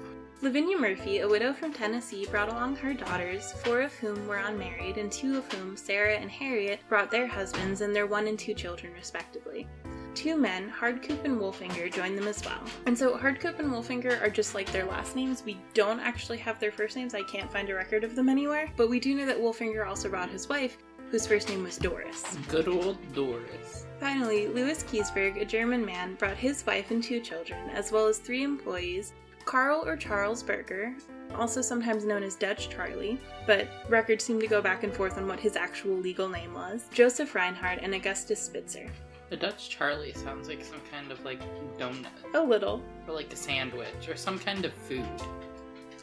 Lavinia 0.45 0.77
Murphy, 0.77 1.21
a 1.21 1.27
widow 1.27 1.55
from 1.55 1.73
Tennessee, 1.73 2.27
brought 2.27 2.51
along 2.51 2.77
her 2.77 2.93
daughters, 2.93 3.53
four 3.65 3.81
of 3.81 3.95
whom 3.95 4.29
were 4.29 4.37
unmarried, 4.37 4.99
and 4.99 5.11
two 5.11 5.39
of 5.39 5.51
whom, 5.51 5.75
Sarah 5.75 6.17
and 6.17 6.31
Harriet, 6.31 6.81
brought 6.87 7.11
their 7.11 7.27
husbands 7.27 7.81
and 7.81 7.97
their 7.97 8.07
one 8.07 8.27
and 8.27 8.39
two 8.39 8.53
children, 8.53 8.93
respectively. 8.93 9.67
Two 10.15 10.37
men, 10.37 10.71
Hardcoop 10.71 11.25
and 11.25 11.41
Wolfinger, 11.41 11.91
joined 11.91 12.19
them 12.19 12.29
as 12.29 12.45
well. 12.45 12.61
And 12.85 12.97
so 12.97 13.17
Hardcoop 13.17 13.59
and 13.59 13.73
Wolfinger 13.73 14.21
are 14.21 14.29
just 14.29 14.55
like 14.55 14.71
their 14.71 14.85
last 14.85 15.17
names. 15.17 15.43
We 15.47 15.59
don't 15.73 15.99
actually 15.99 16.39
have 16.39 16.61
their 16.61 16.73
first 16.73 16.95
names. 16.95 17.15
I 17.15 17.23
can't 17.23 17.51
find 17.51 17.71
a 17.71 17.75
record 17.75 18.05
of 18.05 18.15
them 18.15 18.29
anywhere. 18.29 18.71
But 18.77 18.91
we 18.91 19.01
do 19.01 19.15
know 19.15 19.25
that 19.25 19.41
Wolfinger 19.41 19.89
also 19.89 20.11
brought 20.11 20.29
his 20.29 20.47
wife, 20.47 20.77
whose 21.11 21.27
first 21.27 21.49
name 21.49 21.63
was 21.63 21.79
Doris. 21.79 22.37
Good 22.49 22.69
old 22.69 22.99
Doris. 23.15 23.87
Finally, 23.99 24.49
Louis 24.49 24.85
Keseberg, 24.85 25.41
a 25.41 25.45
German 25.47 25.87
man, 25.87 26.17
brought 26.17 26.37
his 26.37 26.67
wife 26.67 26.91
and 26.91 27.03
two 27.03 27.21
children, 27.21 27.71
as 27.71 27.91
well 27.91 28.07
as 28.07 28.19
three 28.19 28.43
employees 28.43 29.15
Carl 29.45 29.85
or 29.87 29.97
Charles 29.97 30.43
Berger, 30.43 30.95
also 31.35 31.61
sometimes 31.61 32.05
known 32.05 32.23
as 32.23 32.35
Dutch 32.37 32.69
Charlie, 32.71 33.21
but 33.47 33.69
records 33.89 34.25
seem 34.25 34.41
to 34.41 34.47
go 34.47 34.61
back 34.63 34.83
and 34.85 34.93
forth 34.93 35.19
on 35.19 35.27
what 35.27 35.41
his 35.41 35.57
actual 35.57 35.97
legal 35.97 36.29
name 36.29 36.55
was, 36.55 36.87
Joseph 36.93 37.35
Reinhardt, 37.35 37.81
and 37.83 37.95
Augustus 37.95 38.41
Spitzer. 38.41 38.87
The 39.31 39.37
Dutch 39.37 39.69
Charlie 39.71 40.13
sounds 40.13 40.49
like 40.49 40.65
some 40.65 40.81
kind 40.93 41.11
of 41.11 41.25
like 41.25 41.41
donut. 41.79 42.07
A 42.35 42.41
little. 42.41 42.83
Or 43.09 43.15
like 43.15 43.33
a 43.33 43.37
sandwich 43.37 44.09
or 44.09 44.17
some 44.17 44.39
kind 44.39 44.65
of 44.65 44.73
food. 44.73 45.05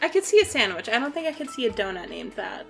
I 0.02 0.10
could 0.10 0.24
see 0.24 0.42
a 0.42 0.46
sandwich. 0.46 0.90
I 0.90 1.00
don't 1.00 1.14
think 1.14 1.28
I 1.28 1.32
could 1.32 1.50
see 1.50 1.68
a 1.68 1.72
donut 1.72 2.10
named 2.10 2.34
that. 2.34 2.66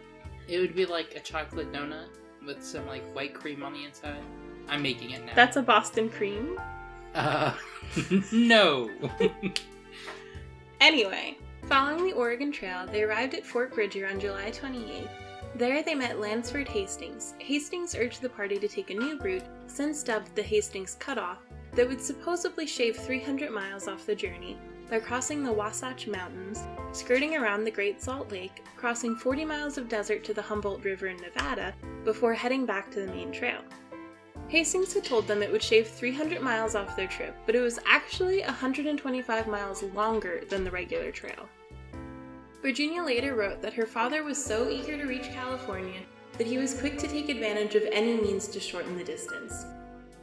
It 0.47 0.59
would 0.59 0.75
be 0.75 0.85
like 0.85 1.15
a 1.15 1.19
chocolate 1.19 1.71
donut 1.71 2.09
with 2.45 2.63
some 2.63 2.85
like 2.87 3.03
white 3.15 3.33
cream 3.33 3.63
on 3.63 3.73
the 3.73 3.85
inside. 3.85 4.21
I'm 4.67 4.81
making 4.81 5.11
it 5.11 5.25
now. 5.25 5.33
That's 5.35 5.57
a 5.57 5.61
Boston 5.61 6.09
cream. 6.09 6.59
uh 7.15 7.53
no. 8.31 8.89
Anyway, 10.81 11.37
following 11.69 12.03
the 12.03 12.13
Oregon 12.13 12.51
Trail, 12.51 12.87
they 12.87 13.03
arrived 13.03 13.35
at 13.35 13.45
Fort 13.45 13.71
Bridger 13.71 14.07
on 14.07 14.19
July 14.19 14.49
28th. 14.49 15.07
There 15.53 15.83
they 15.83 15.93
met 15.93 16.19
Lansford 16.19 16.67
Hastings. 16.67 17.35
Hastings 17.37 17.93
urged 17.93 18.19
the 18.19 18.29
party 18.29 18.57
to 18.57 18.67
take 18.67 18.89
a 18.89 18.95
new 18.95 19.19
route, 19.19 19.43
since 19.67 20.01
dubbed 20.01 20.35
the 20.35 20.41
Hastings 20.41 20.95
Cutoff, 20.95 21.37
that 21.73 21.87
would 21.87 22.01
supposedly 22.01 22.65
shave 22.65 22.97
300 22.97 23.51
miles 23.51 23.87
off 23.87 24.07
the 24.07 24.15
journey 24.15 24.57
by 24.89 24.99
crossing 24.99 25.43
the 25.43 25.53
Wasatch 25.53 26.07
Mountains, 26.07 26.63
skirting 26.93 27.35
around 27.35 27.63
the 27.63 27.69
Great 27.69 28.01
Salt 28.01 28.31
Lake, 28.31 28.65
crossing 28.75 29.15
40 29.15 29.45
miles 29.45 29.77
of 29.77 29.87
desert 29.87 30.23
to 30.23 30.33
the 30.33 30.41
Humboldt 30.41 30.83
River 30.83 31.09
in 31.09 31.17
Nevada, 31.17 31.75
before 32.03 32.33
heading 32.33 32.65
back 32.65 32.89
to 32.89 33.01
the 33.01 33.13
main 33.13 33.31
trail. 33.31 33.61
Hastings 34.47 34.93
had 34.93 35.03
told 35.03 35.27
them 35.27 35.41
it 35.41 35.51
would 35.51 35.63
shave 35.63 35.87
300 35.87 36.41
miles 36.41 36.75
off 36.75 36.95
their 36.95 37.07
trip, 37.07 37.35
but 37.45 37.55
it 37.55 37.61
was 37.61 37.79
actually 37.85 38.41
125 38.41 39.47
miles 39.47 39.83
longer 39.95 40.43
than 40.49 40.63
the 40.63 40.71
regular 40.71 41.11
trail. 41.11 41.47
Virginia 42.61 43.01
later 43.01 43.35
wrote 43.35 43.61
that 43.61 43.73
her 43.73 43.85
father 43.85 44.23
was 44.23 44.43
so 44.43 44.69
eager 44.69 44.97
to 44.97 45.05
reach 45.05 45.31
California 45.31 46.01
that 46.37 46.47
he 46.47 46.57
was 46.57 46.79
quick 46.79 46.97
to 46.97 47.07
take 47.07 47.29
advantage 47.29 47.75
of 47.75 47.83
any 47.91 48.15
means 48.21 48.47
to 48.47 48.59
shorten 48.59 48.97
the 48.97 49.03
distance. 49.03 49.65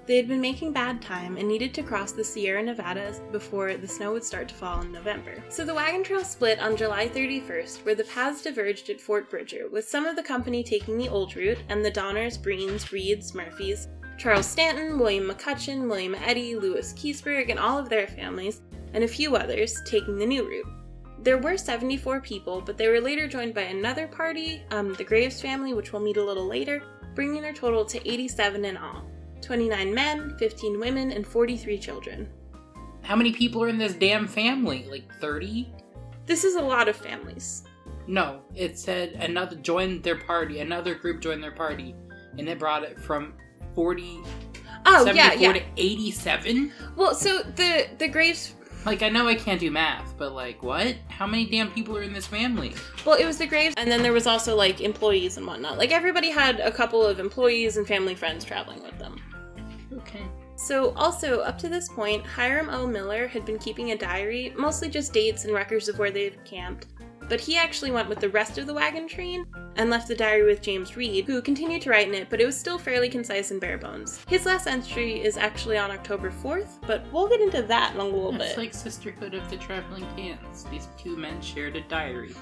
They 0.08 0.16
had 0.16 0.26
been 0.26 0.40
making 0.40 0.72
bad 0.72 1.02
time 1.02 1.36
and 1.36 1.46
needed 1.46 1.74
to 1.74 1.82
cross 1.82 2.12
the 2.12 2.24
Sierra 2.24 2.62
Nevadas 2.62 3.20
before 3.30 3.76
the 3.76 3.86
snow 3.86 4.12
would 4.12 4.24
start 4.24 4.48
to 4.48 4.54
fall 4.54 4.80
in 4.80 4.90
November. 4.90 5.44
So 5.50 5.66
the 5.66 5.74
wagon 5.74 6.02
trail 6.02 6.24
split 6.24 6.58
on 6.60 6.78
July 6.78 7.08
31st, 7.08 7.84
where 7.84 7.94
the 7.94 8.04
paths 8.04 8.42
diverged 8.42 8.88
at 8.88 9.02
Fort 9.02 9.28
Bridger, 9.28 9.68
with 9.70 9.86
some 9.86 10.06
of 10.06 10.16
the 10.16 10.22
company 10.22 10.64
taking 10.64 10.96
the 10.96 11.10
old 11.10 11.36
route 11.36 11.58
and 11.68 11.84
the 11.84 11.90
Donners, 11.90 12.38
Breens, 12.38 12.90
Reeds, 12.90 13.34
Murphys, 13.34 13.88
Charles 14.18 14.46
Stanton, 14.46 14.98
William 14.98 15.28
McCutcheon, 15.28 15.88
William 15.88 16.16
Eddy, 16.16 16.56
Louis 16.56 16.92
Keseberg, 16.94 17.50
and 17.50 17.58
all 17.58 17.78
of 17.78 17.88
their 17.88 18.08
families, 18.08 18.62
and 18.92 19.04
a 19.04 19.08
few 19.08 19.36
others 19.36 19.80
taking 19.84 20.18
the 20.18 20.26
new 20.26 20.44
route. 20.44 20.66
There 21.22 21.38
were 21.38 21.56
74 21.56 22.20
people, 22.20 22.60
but 22.60 22.76
they 22.76 22.88
were 22.88 23.00
later 23.00 23.28
joined 23.28 23.54
by 23.54 23.62
another 23.62 24.08
party, 24.08 24.64
um, 24.72 24.92
the 24.94 25.04
Graves 25.04 25.40
family, 25.40 25.72
which 25.72 25.92
we'll 25.92 26.02
meet 26.02 26.16
a 26.16 26.24
little 26.24 26.48
later, 26.48 26.82
bringing 27.14 27.42
their 27.42 27.52
total 27.52 27.84
to 27.84 28.10
87 28.10 28.64
in 28.64 28.76
all 28.76 29.04
29 29.40 29.94
men, 29.94 30.36
15 30.36 30.80
women, 30.80 31.12
and 31.12 31.24
43 31.24 31.78
children. 31.78 32.28
How 33.02 33.14
many 33.14 33.32
people 33.32 33.62
are 33.62 33.68
in 33.68 33.78
this 33.78 33.94
damn 33.94 34.26
family? 34.26 34.84
Like 34.90 35.08
30? 35.20 35.72
This 36.26 36.42
is 36.42 36.56
a 36.56 36.60
lot 36.60 36.88
of 36.88 36.96
families. 36.96 37.62
No, 38.08 38.40
it 38.54 38.78
said 38.78 39.12
another 39.12 39.54
joined 39.56 40.02
their 40.02 40.16
party, 40.16 40.58
another 40.58 40.96
group 40.96 41.20
joined 41.20 41.42
their 41.42 41.52
party, 41.52 41.94
and 42.36 42.48
it 42.48 42.58
brought 42.58 42.82
it 42.82 42.98
from 42.98 43.34
40 43.78 44.18
Oh, 44.86 45.04
74 45.04 45.14
yeah, 45.14 45.32
yeah. 45.34 45.52
to 45.52 45.62
87? 45.76 46.72
Well, 46.96 47.14
so 47.14 47.42
the 47.54 47.86
the 47.98 48.08
Graves 48.08 48.54
Like 48.84 49.04
I 49.04 49.08
know 49.08 49.28
I 49.28 49.36
can't 49.36 49.60
do 49.60 49.70
math, 49.70 50.14
but 50.18 50.32
like 50.32 50.64
what? 50.64 50.96
How 51.06 51.28
many 51.28 51.46
damn 51.46 51.70
people 51.70 51.96
are 51.96 52.02
in 52.02 52.12
this 52.12 52.26
family? 52.26 52.74
Well, 53.06 53.16
it 53.16 53.24
was 53.24 53.38
the 53.38 53.46
Graves, 53.46 53.74
and 53.76 53.88
then 53.88 54.02
there 54.02 54.12
was 54.12 54.26
also 54.26 54.56
like 54.56 54.80
employees 54.80 55.36
and 55.36 55.46
whatnot. 55.46 55.78
Like 55.78 55.92
everybody 55.92 56.28
had 56.28 56.58
a 56.58 56.72
couple 56.72 57.04
of 57.06 57.20
employees 57.20 57.76
and 57.76 57.86
family 57.86 58.16
friends 58.16 58.44
traveling 58.44 58.82
with 58.82 58.98
them. 58.98 59.22
Okay. 59.98 60.26
So, 60.56 60.92
also, 60.94 61.38
up 61.38 61.56
to 61.58 61.68
this 61.68 61.88
point, 61.88 62.26
Hiram 62.26 62.68
O. 62.70 62.84
Miller 62.84 63.28
had 63.28 63.44
been 63.44 63.58
keeping 63.60 63.92
a 63.92 63.96
diary, 63.96 64.52
mostly 64.58 64.88
just 64.88 65.12
dates 65.12 65.44
and 65.44 65.54
records 65.54 65.88
of 65.88 66.00
where 66.00 66.10
they 66.10 66.24
had 66.24 66.44
camped. 66.44 66.86
But 67.28 67.40
he 67.40 67.56
actually 67.56 67.90
went 67.90 68.08
with 68.08 68.20
the 68.20 68.28
rest 68.30 68.56
of 68.58 68.66
the 68.66 68.74
wagon 68.74 69.06
train 69.06 69.44
and 69.76 69.90
left 69.90 70.08
the 70.08 70.14
diary 70.14 70.44
with 70.44 70.62
James 70.62 70.96
Reed, 70.96 71.26
who 71.26 71.42
continued 71.42 71.82
to 71.82 71.90
write 71.90 72.08
in 72.08 72.14
it, 72.14 72.30
but 72.30 72.40
it 72.40 72.46
was 72.46 72.58
still 72.58 72.78
fairly 72.78 73.08
concise 73.08 73.50
and 73.50 73.60
bare 73.60 73.76
bones. 73.78 74.24
His 74.28 74.46
last 74.46 74.66
entry 74.66 75.20
is 75.20 75.36
actually 75.36 75.76
on 75.76 75.90
October 75.90 76.30
4th, 76.30 76.80
but 76.86 77.04
we'll 77.12 77.28
get 77.28 77.40
into 77.40 77.62
that 77.62 77.94
in 77.94 78.00
a 78.00 78.04
little 78.04 78.30
It's 78.30 78.38
bit. 78.38 78.48
It's 78.48 78.58
like 78.58 78.74
Sisterhood 78.74 79.34
of 79.34 79.48
the 79.50 79.56
Traveling 79.58 80.06
Pants. 80.16 80.64
These 80.70 80.88
two 80.96 81.16
men 81.16 81.40
shared 81.42 81.76
a 81.76 81.82
diary. 81.82 82.34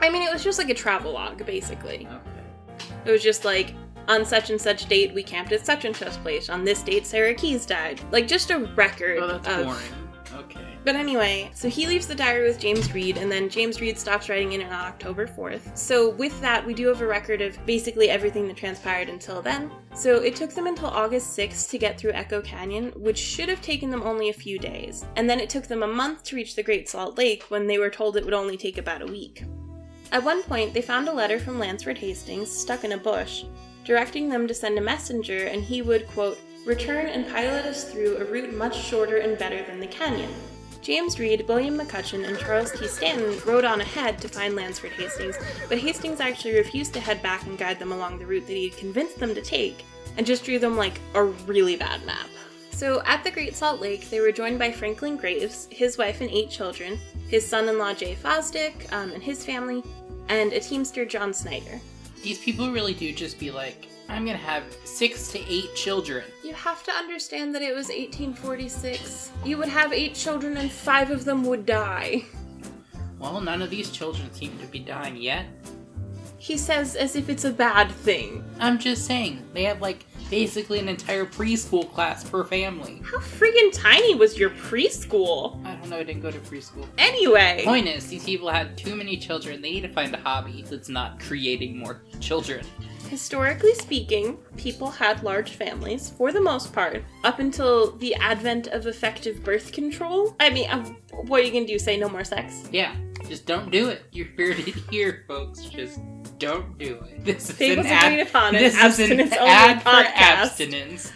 I 0.00 0.10
mean, 0.10 0.22
it 0.22 0.32
was 0.32 0.44
just 0.44 0.58
like 0.58 0.70
a 0.70 0.74
travel 0.74 1.12
log, 1.12 1.44
basically. 1.46 2.06
Okay. 2.06 2.88
It 3.04 3.10
was 3.10 3.22
just 3.22 3.44
like, 3.44 3.74
on 4.08 4.24
such 4.24 4.50
and 4.50 4.60
such 4.60 4.86
date, 4.86 5.12
we 5.14 5.22
camped 5.22 5.52
at 5.52 5.64
such 5.64 5.84
and 5.84 5.94
such 5.94 6.12
place. 6.22 6.48
On 6.48 6.64
this 6.64 6.82
date, 6.82 7.06
Sarah 7.06 7.34
Keyes 7.34 7.66
died. 7.66 8.00
Like, 8.10 8.26
just 8.28 8.50
a 8.50 8.58
record 8.74 9.18
Oh, 9.20 9.26
that's 9.28 9.48
of. 9.48 9.64
boring. 9.66 10.07
Okay. 10.34 10.66
But 10.84 10.96
anyway, 10.96 11.50
so 11.54 11.68
he 11.68 11.86
leaves 11.86 12.06
the 12.06 12.14
diary 12.14 12.46
with 12.46 12.58
James 12.58 12.92
Reed, 12.92 13.16
and 13.16 13.30
then 13.30 13.48
James 13.48 13.80
Reed 13.80 13.98
stops 13.98 14.28
writing 14.28 14.52
in 14.52 14.62
on 14.62 14.72
October 14.72 15.26
4th. 15.26 15.76
So, 15.76 16.10
with 16.10 16.38
that, 16.40 16.64
we 16.64 16.74
do 16.74 16.86
have 16.88 17.00
a 17.00 17.06
record 17.06 17.40
of 17.40 17.58
basically 17.66 18.10
everything 18.10 18.46
that 18.48 18.56
transpired 18.56 19.08
until 19.08 19.42
then. 19.42 19.70
So, 19.94 20.16
it 20.22 20.36
took 20.36 20.50
them 20.50 20.66
until 20.66 20.88
August 20.88 21.36
6th 21.36 21.70
to 21.70 21.78
get 21.78 21.98
through 21.98 22.12
Echo 22.12 22.40
Canyon, 22.40 22.92
which 22.96 23.18
should 23.18 23.48
have 23.48 23.62
taken 23.62 23.90
them 23.90 24.02
only 24.02 24.28
a 24.28 24.34
few 24.34 24.58
days. 24.58 25.04
And 25.16 25.28
then 25.28 25.40
it 25.40 25.50
took 25.50 25.66
them 25.66 25.82
a 25.82 25.88
month 25.88 26.22
to 26.24 26.36
reach 26.36 26.54
the 26.54 26.62
Great 26.62 26.88
Salt 26.88 27.18
Lake 27.18 27.44
when 27.44 27.66
they 27.66 27.78
were 27.78 27.90
told 27.90 28.16
it 28.16 28.24
would 28.24 28.34
only 28.34 28.56
take 28.56 28.78
about 28.78 29.02
a 29.02 29.06
week. 29.06 29.44
At 30.10 30.24
one 30.24 30.42
point, 30.42 30.72
they 30.72 30.82
found 30.82 31.08
a 31.08 31.12
letter 31.12 31.38
from 31.38 31.58
Lansford 31.58 31.98
Hastings 31.98 32.50
stuck 32.50 32.84
in 32.84 32.92
a 32.92 32.98
bush, 32.98 33.44
directing 33.84 34.28
them 34.28 34.46
to 34.48 34.54
send 34.54 34.78
a 34.78 34.82
messenger 34.82 35.46
and 35.46 35.62
he 35.62 35.82
would, 35.82 36.06
quote, 36.08 36.38
return 36.68 37.06
and 37.06 37.26
pilot 37.26 37.64
us 37.64 37.90
through 37.90 38.18
a 38.18 38.24
route 38.26 38.52
much 38.52 38.78
shorter 38.78 39.16
and 39.16 39.38
better 39.38 39.64
than 39.64 39.80
the 39.80 39.86
canyon. 39.86 40.30
James 40.82 41.18
Reed, 41.18 41.46
William 41.48 41.78
McCutcheon, 41.78 42.28
and 42.28 42.38
Charles 42.38 42.70
T. 42.72 42.86
Stanton 42.86 43.40
rode 43.46 43.64
on 43.64 43.80
ahead 43.80 44.18
to 44.18 44.28
find 44.28 44.54
Lansford 44.54 44.92
Hastings, 44.92 45.36
but 45.68 45.78
Hastings 45.78 46.20
actually 46.20 46.54
refused 46.54 46.92
to 46.94 47.00
head 47.00 47.22
back 47.22 47.44
and 47.46 47.58
guide 47.58 47.78
them 47.78 47.90
along 47.90 48.18
the 48.18 48.26
route 48.26 48.46
that 48.46 48.52
he 48.52 48.68
had 48.68 48.78
convinced 48.78 49.18
them 49.18 49.34
to 49.34 49.40
take, 49.40 49.82
and 50.16 50.26
just 50.26 50.44
drew 50.44 50.58
them 50.58 50.76
like 50.76 51.00
a 51.14 51.24
really 51.24 51.74
bad 51.74 52.04
map. 52.04 52.28
So 52.70 53.02
at 53.06 53.24
the 53.24 53.30
Great 53.30 53.56
Salt 53.56 53.80
Lake, 53.80 54.08
they 54.08 54.20
were 54.20 54.30
joined 54.30 54.58
by 54.58 54.70
Franklin 54.70 55.16
Graves, 55.16 55.68
his 55.70 55.98
wife 55.98 56.20
and 56.20 56.30
eight 56.30 56.50
children, 56.50 56.98
his 57.28 57.46
son-in-law 57.46 57.94
Jay 57.94 58.14
Fosdick 58.14 58.92
um, 58.92 59.10
and 59.12 59.22
his 59.22 59.44
family, 59.44 59.82
and 60.28 60.52
a 60.52 60.60
teamster 60.60 61.04
John 61.04 61.32
Snyder. 61.32 61.80
These 62.22 62.38
people 62.38 62.70
really 62.70 62.94
do 62.94 63.12
just 63.12 63.38
be 63.40 63.50
like, 63.50 63.88
I'm 64.08 64.24
gonna 64.24 64.38
have 64.38 64.64
six 64.84 65.30
to 65.32 65.38
eight 65.52 65.74
children. 65.74 66.24
Have 66.58 66.82
to 66.84 66.92
understand 66.92 67.54
that 67.54 67.62
it 67.62 67.72
was 67.72 67.86
1846. 67.86 69.30
You 69.44 69.58
would 69.58 69.68
have 69.68 69.92
eight 69.92 70.14
children 70.14 70.56
and 70.56 70.70
five 70.70 71.10
of 71.10 71.24
them 71.24 71.44
would 71.44 71.64
die. 71.64 72.24
Well, 73.20 73.40
none 73.40 73.62
of 73.62 73.70
these 73.70 73.90
children 73.90 74.32
seem 74.34 74.58
to 74.58 74.66
be 74.66 74.80
dying 74.80 75.16
yet. 75.16 75.46
He 76.38 76.58
says 76.58 76.96
as 76.96 77.14
if 77.14 77.28
it's 77.28 77.44
a 77.44 77.52
bad 77.52 77.90
thing. 77.90 78.44
I'm 78.58 78.78
just 78.78 79.06
saying, 79.06 79.42
they 79.54 79.64
have 79.64 79.80
like 79.80 80.04
basically 80.30 80.80
an 80.80 80.88
entire 80.88 81.24
preschool 81.24 81.92
class 81.92 82.28
per 82.28 82.44
family. 82.44 83.02
How 83.04 83.18
friggin' 83.18 83.72
tiny 83.72 84.16
was 84.16 84.36
your 84.36 84.50
preschool? 84.50 85.64
I 85.64 85.76
don't 85.76 85.88
know, 85.90 85.98
I 85.98 86.02
didn't 86.02 86.22
go 86.22 86.30
to 86.30 86.38
preschool. 86.40 86.86
Anyway, 86.98 87.62
Point 87.64 87.86
is, 87.86 88.08
these 88.08 88.24
people 88.24 88.50
had 88.50 88.76
too 88.76 88.96
many 88.96 89.16
children. 89.16 89.62
They 89.62 89.70
need 89.70 89.82
to 89.82 89.92
find 89.92 90.14
a 90.14 90.18
hobby 90.18 90.62
that's 90.68 90.88
not 90.88 91.20
creating 91.20 91.78
more 91.78 92.02
children. 92.20 92.66
Historically 93.08 93.74
speaking, 93.74 94.38
people 94.56 94.90
had 94.90 95.22
large 95.22 95.52
families 95.52 96.10
for 96.10 96.32
the 96.32 96.40
most 96.40 96.72
part 96.72 97.02
up 97.24 97.38
until 97.38 97.96
the 97.96 98.14
advent 98.16 98.68
of 98.68 98.86
effective 98.86 99.42
birth 99.42 99.72
control. 99.72 100.36
I 100.38 100.50
mean, 100.50 100.68
what 101.26 101.40
are 101.40 101.44
you 101.44 101.52
gonna 101.52 101.66
do? 101.66 101.78
Say 101.78 101.96
no 101.96 102.08
more 102.08 102.24
sex? 102.24 102.68
Yeah, 102.70 102.94
just 103.28 103.46
don't 103.46 103.70
do 103.70 103.88
it. 103.88 104.02
You 104.12 104.26
heard 104.36 104.58
it 104.58 104.74
here, 104.90 105.24
folks. 105.26 105.64
Just 105.64 106.00
don't 106.38 106.78
do 106.78 107.02
it. 107.10 107.24
This 107.24 107.50
is 107.50 107.56
Tables 107.58 107.86
an 107.86 107.92
ad. 107.92 108.26
upon 108.28 108.54
it. 108.54 108.58
This 108.60 108.98
is 108.98 109.10
an 109.10 109.20
ad 109.32 109.82
for 109.82 109.88
podcast. 109.88 110.14
abstinence. 110.16 111.12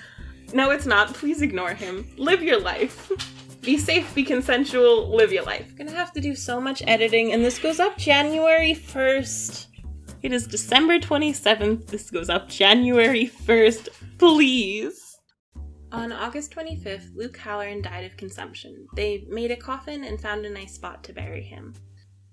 No, 0.53 0.71
it's 0.71 0.87
not. 0.87 1.15
Please 1.15 1.41
ignore 1.43 1.75
him. 1.75 2.07
Live 2.17 2.43
your 2.43 2.61
life. 2.61 3.11
Be 3.63 3.79
safe, 3.79 4.13
be 4.13 4.25
consensual, 4.25 5.15
live 5.15 5.33
your 5.33 5.45
life. 5.45 5.77
Gonna 5.77 5.93
have 5.93 6.13
to 6.15 6.21
do 6.21 6.35
so 6.35 6.61
much 6.61 6.83
editing, 6.85 7.33
and 7.33 7.45
this 7.45 7.61
goes 7.61 7.79
up 7.79 7.97
January 7.97 8.75
1st. 8.75 9.67
It 10.23 10.33
is 10.33 10.47
December 10.47 11.01
27th. 11.01 11.89
This 11.89 12.09
goes 12.09 12.31
up 12.31 12.49
January 12.49 13.27
1st. 13.27 13.89
Please. 14.19 15.19
On 15.91 16.13
August 16.13 16.55
25th, 16.55 17.17
Luke 17.17 17.37
Halloran 17.37 17.83
died 17.83 18.05
of 18.05 18.17
consumption. 18.17 18.87
They 18.95 19.27
made 19.29 19.51
a 19.51 19.57
coffin 19.57 20.05
and 20.05 20.21
found 20.21 20.47
a 20.47 20.51
nice 20.51 20.75
spot 20.75 21.03
to 21.05 21.13
bury 21.13 21.43
him. 21.43 21.75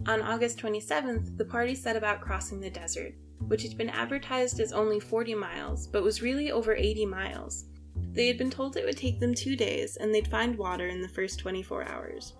On 0.08 0.22
August 0.22 0.60
27th, 0.60 1.36
the 1.36 1.46
party 1.46 1.74
set 1.74 1.96
about 1.96 2.22
crossing 2.22 2.60
the 2.60 2.70
desert, 2.70 3.16
which 3.48 3.64
had 3.64 3.76
been 3.76 3.90
advertised 3.90 4.60
as 4.60 4.72
only 4.72 5.00
40 5.00 5.34
miles, 5.34 5.88
but 5.88 6.04
was 6.04 6.22
really 6.22 6.52
over 6.52 6.76
80 6.76 7.08
miles. 7.08 7.66
They 8.12 8.28
had 8.28 8.38
been 8.38 8.52
told 8.52 8.78
it 8.78 8.86
would 8.86 8.98
take 8.98 9.20
them 9.20 9.34
two 9.34 9.56
days 9.56 9.98
and 9.98 10.14
they'd 10.14 10.28
find 10.28 10.56
water 10.56 10.90
in 10.90 11.02
the 11.02 11.10
first 11.10 11.40
24 11.40 11.90
hours. 11.90 12.36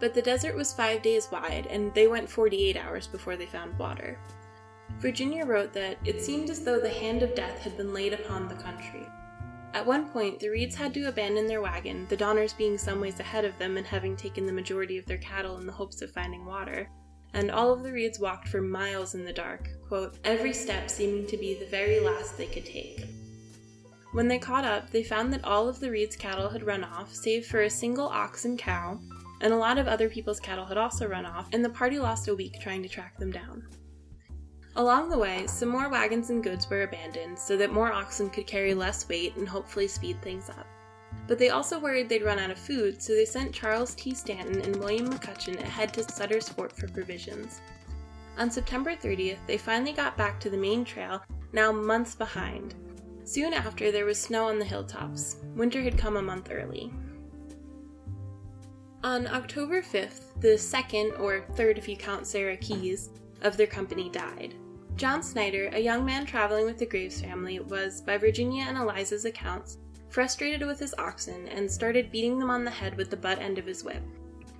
But 0.00 0.14
the 0.14 0.22
desert 0.22 0.56
was 0.56 0.72
five 0.72 1.02
days 1.02 1.28
wide, 1.30 1.66
and 1.68 1.94
they 1.94 2.08
went 2.08 2.28
48 2.28 2.76
hours 2.76 3.06
before 3.06 3.36
they 3.36 3.46
found 3.46 3.78
water. 3.78 4.18
Virginia 4.98 5.44
wrote 5.44 5.72
that 5.72 5.98
it 6.04 6.22
seemed 6.22 6.50
as 6.50 6.64
though 6.64 6.80
the 6.80 6.88
hand 6.88 7.22
of 7.22 7.34
death 7.34 7.58
had 7.60 7.76
been 7.76 7.92
laid 7.92 8.12
upon 8.12 8.48
the 8.48 8.54
country. 8.54 9.06
At 9.74 9.84
one 9.84 10.08
point, 10.08 10.38
the 10.38 10.50
Reeds 10.50 10.76
had 10.76 10.94
to 10.94 11.08
abandon 11.08 11.46
their 11.46 11.60
wagon, 11.60 12.06
the 12.08 12.16
Donners 12.16 12.52
being 12.52 12.78
some 12.78 13.00
ways 13.00 13.18
ahead 13.18 13.44
of 13.44 13.58
them 13.58 13.76
and 13.76 13.86
having 13.86 14.16
taken 14.16 14.46
the 14.46 14.52
majority 14.52 14.98
of 14.98 15.06
their 15.06 15.18
cattle 15.18 15.58
in 15.58 15.66
the 15.66 15.72
hopes 15.72 16.00
of 16.00 16.12
finding 16.12 16.44
water. 16.46 16.88
And 17.32 17.50
all 17.50 17.72
of 17.72 17.82
the 17.82 17.90
Reeds 17.90 18.20
walked 18.20 18.46
for 18.46 18.60
miles 18.60 19.14
in 19.14 19.24
the 19.24 19.32
dark, 19.32 19.68
quote, 19.88 20.16
every 20.22 20.52
step 20.52 20.88
seeming 20.88 21.26
to 21.26 21.36
be 21.36 21.54
the 21.54 21.66
very 21.66 21.98
last 21.98 22.38
they 22.38 22.46
could 22.46 22.64
take. 22.64 23.04
When 24.12 24.28
they 24.28 24.38
caught 24.38 24.64
up, 24.64 24.90
they 24.90 25.02
found 25.02 25.32
that 25.32 25.44
all 25.44 25.68
of 25.68 25.80
the 25.80 25.90
Reeds' 25.90 26.14
cattle 26.14 26.48
had 26.48 26.62
run 26.62 26.84
off, 26.84 27.12
save 27.12 27.44
for 27.46 27.62
a 27.62 27.70
single 27.70 28.06
ox 28.06 28.44
and 28.44 28.56
cow, 28.56 29.00
and 29.40 29.52
a 29.52 29.56
lot 29.56 29.76
of 29.76 29.88
other 29.88 30.08
people's 30.08 30.38
cattle 30.38 30.66
had 30.66 30.78
also 30.78 31.08
run 31.08 31.26
off, 31.26 31.48
and 31.52 31.64
the 31.64 31.68
party 31.68 31.98
lost 31.98 32.28
a 32.28 32.34
week 32.36 32.60
trying 32.60 32.84
to 32.84 32.88
track 32.88 33.18
them 33.18 33.32
down. 33.32 33.66
Along 34.76 35.08
the 35.08 35.18
way, 35.18 35.46
some 35.46 35.68
more 35.68 35.88
wagons 35.88 36.30
and 36.30 36.42
goods 36.42 36.68
were 36.68 36.82
abandoned 36.82 37.38
so 37.38 37.56
that 37.56 37.72
more 37.72 37.92
oxen 37.92 38.28
could 38.28 38.46
carry 38.46 38.74
less 38.74 39.08
weight 39.08 39.36
and 39.36 39.48
hopefully 39.48 39.86
speed 39.86 40.20
things 40.20 40.50
up. 40.50 40.66
But 41.28 41.38
they 41.38 41.50
also 41.50 41.78
worried 41.78 42.08
they'd 42.08 42.24
run 42.24 42.40
out 42.40 42.50
of 42.50 42.58
food, 42.58 43.00
so 43.00 43.14
they 43.14 43.24
sent 43.24 43.54
Charles 43.54 43.94
T. 43.94 44.14
Stanton 44.14 44.60
and 44.62 44.76
William 44.76 45.08
McCutcheon 45.08 45.60
ahead 45.60 45.94
to 45.94 46.02
Sutter's 46.02 46.48
Fort 46.48 46.72
for 46.72 46.88
provisions. 46.88 47.60
On 48.36 48.50
September 48.50 48.96
30th, 48.96 49.38
they 49.46 49.56
finally 49.56 49.92
got 49.92 50.16
back 50.16 50.40
to 50.40 50.50
the 50.50 50.56
main 50.56 50.84
trail, 50.84 51.22
now 51.52 51.70
months 51.70 52.16
behind. 52.16 52.74
Soon 53.22 53.54
after, 53.54 53.92
there 53.92 54.04
was 54.04 54.20
snow 54.20 54.48
on 54.48 54.58
the 54.58 54.64
hilltops. 54.64 55.36
Winter 55.54 55.82
had 55.82 55.96
come 55.96 56.16
a 56.16 56.22
month 56.22 56.48
early. 56.50 56.92
On 59.04 59.28
October 59.28 59.82
5th, 59.82 60.40
the 60.40 60.58
second, 60.58 61.12
or 61.12 61.44
third 61.54 61.78
if 61.78 61.88
you 61.88 61.96
count 61.96 62.26
Sarah 62.26 62.56
Keyes, 62.56 63.10
of 63.42 63.56
their 63.56 63.66
company 63.66 64.10
died. 64.10 64.54
John 64.96 65.24
Snyder, 65.24 65.70
a 65.72 65.80
young 65.80 66.04
man 66.04 66.24
traveling 66.24 66.66
with 66.66 66.78
the 66.78 66.86
Graves 66.86 67.20
family, 67.20 67.58
was, 67.58 68.00
by 68.00 68.16
Virginia 68.16 68.64
and 68.68 68.78
Eliza's 68.78 69.24
accounts, 69.24 69.78
frustrated 70.08 70.64
with 70.64 70.78
his 70.78 70.94
oxen 70.98 71.48
and 71.48 71.68
started 71.68 72.12
beating 72.12 72.38
them 72.38 72.48
on 72.48 72.64
the 72.64 72.70
head 72.70 72.96
with 72.96 73.10
the 73.10 73.16
butt 73.16 73.40
end 73.40 73.58
of 73.58 73.66
his 73.66 73.82
whip. 73.82 74.02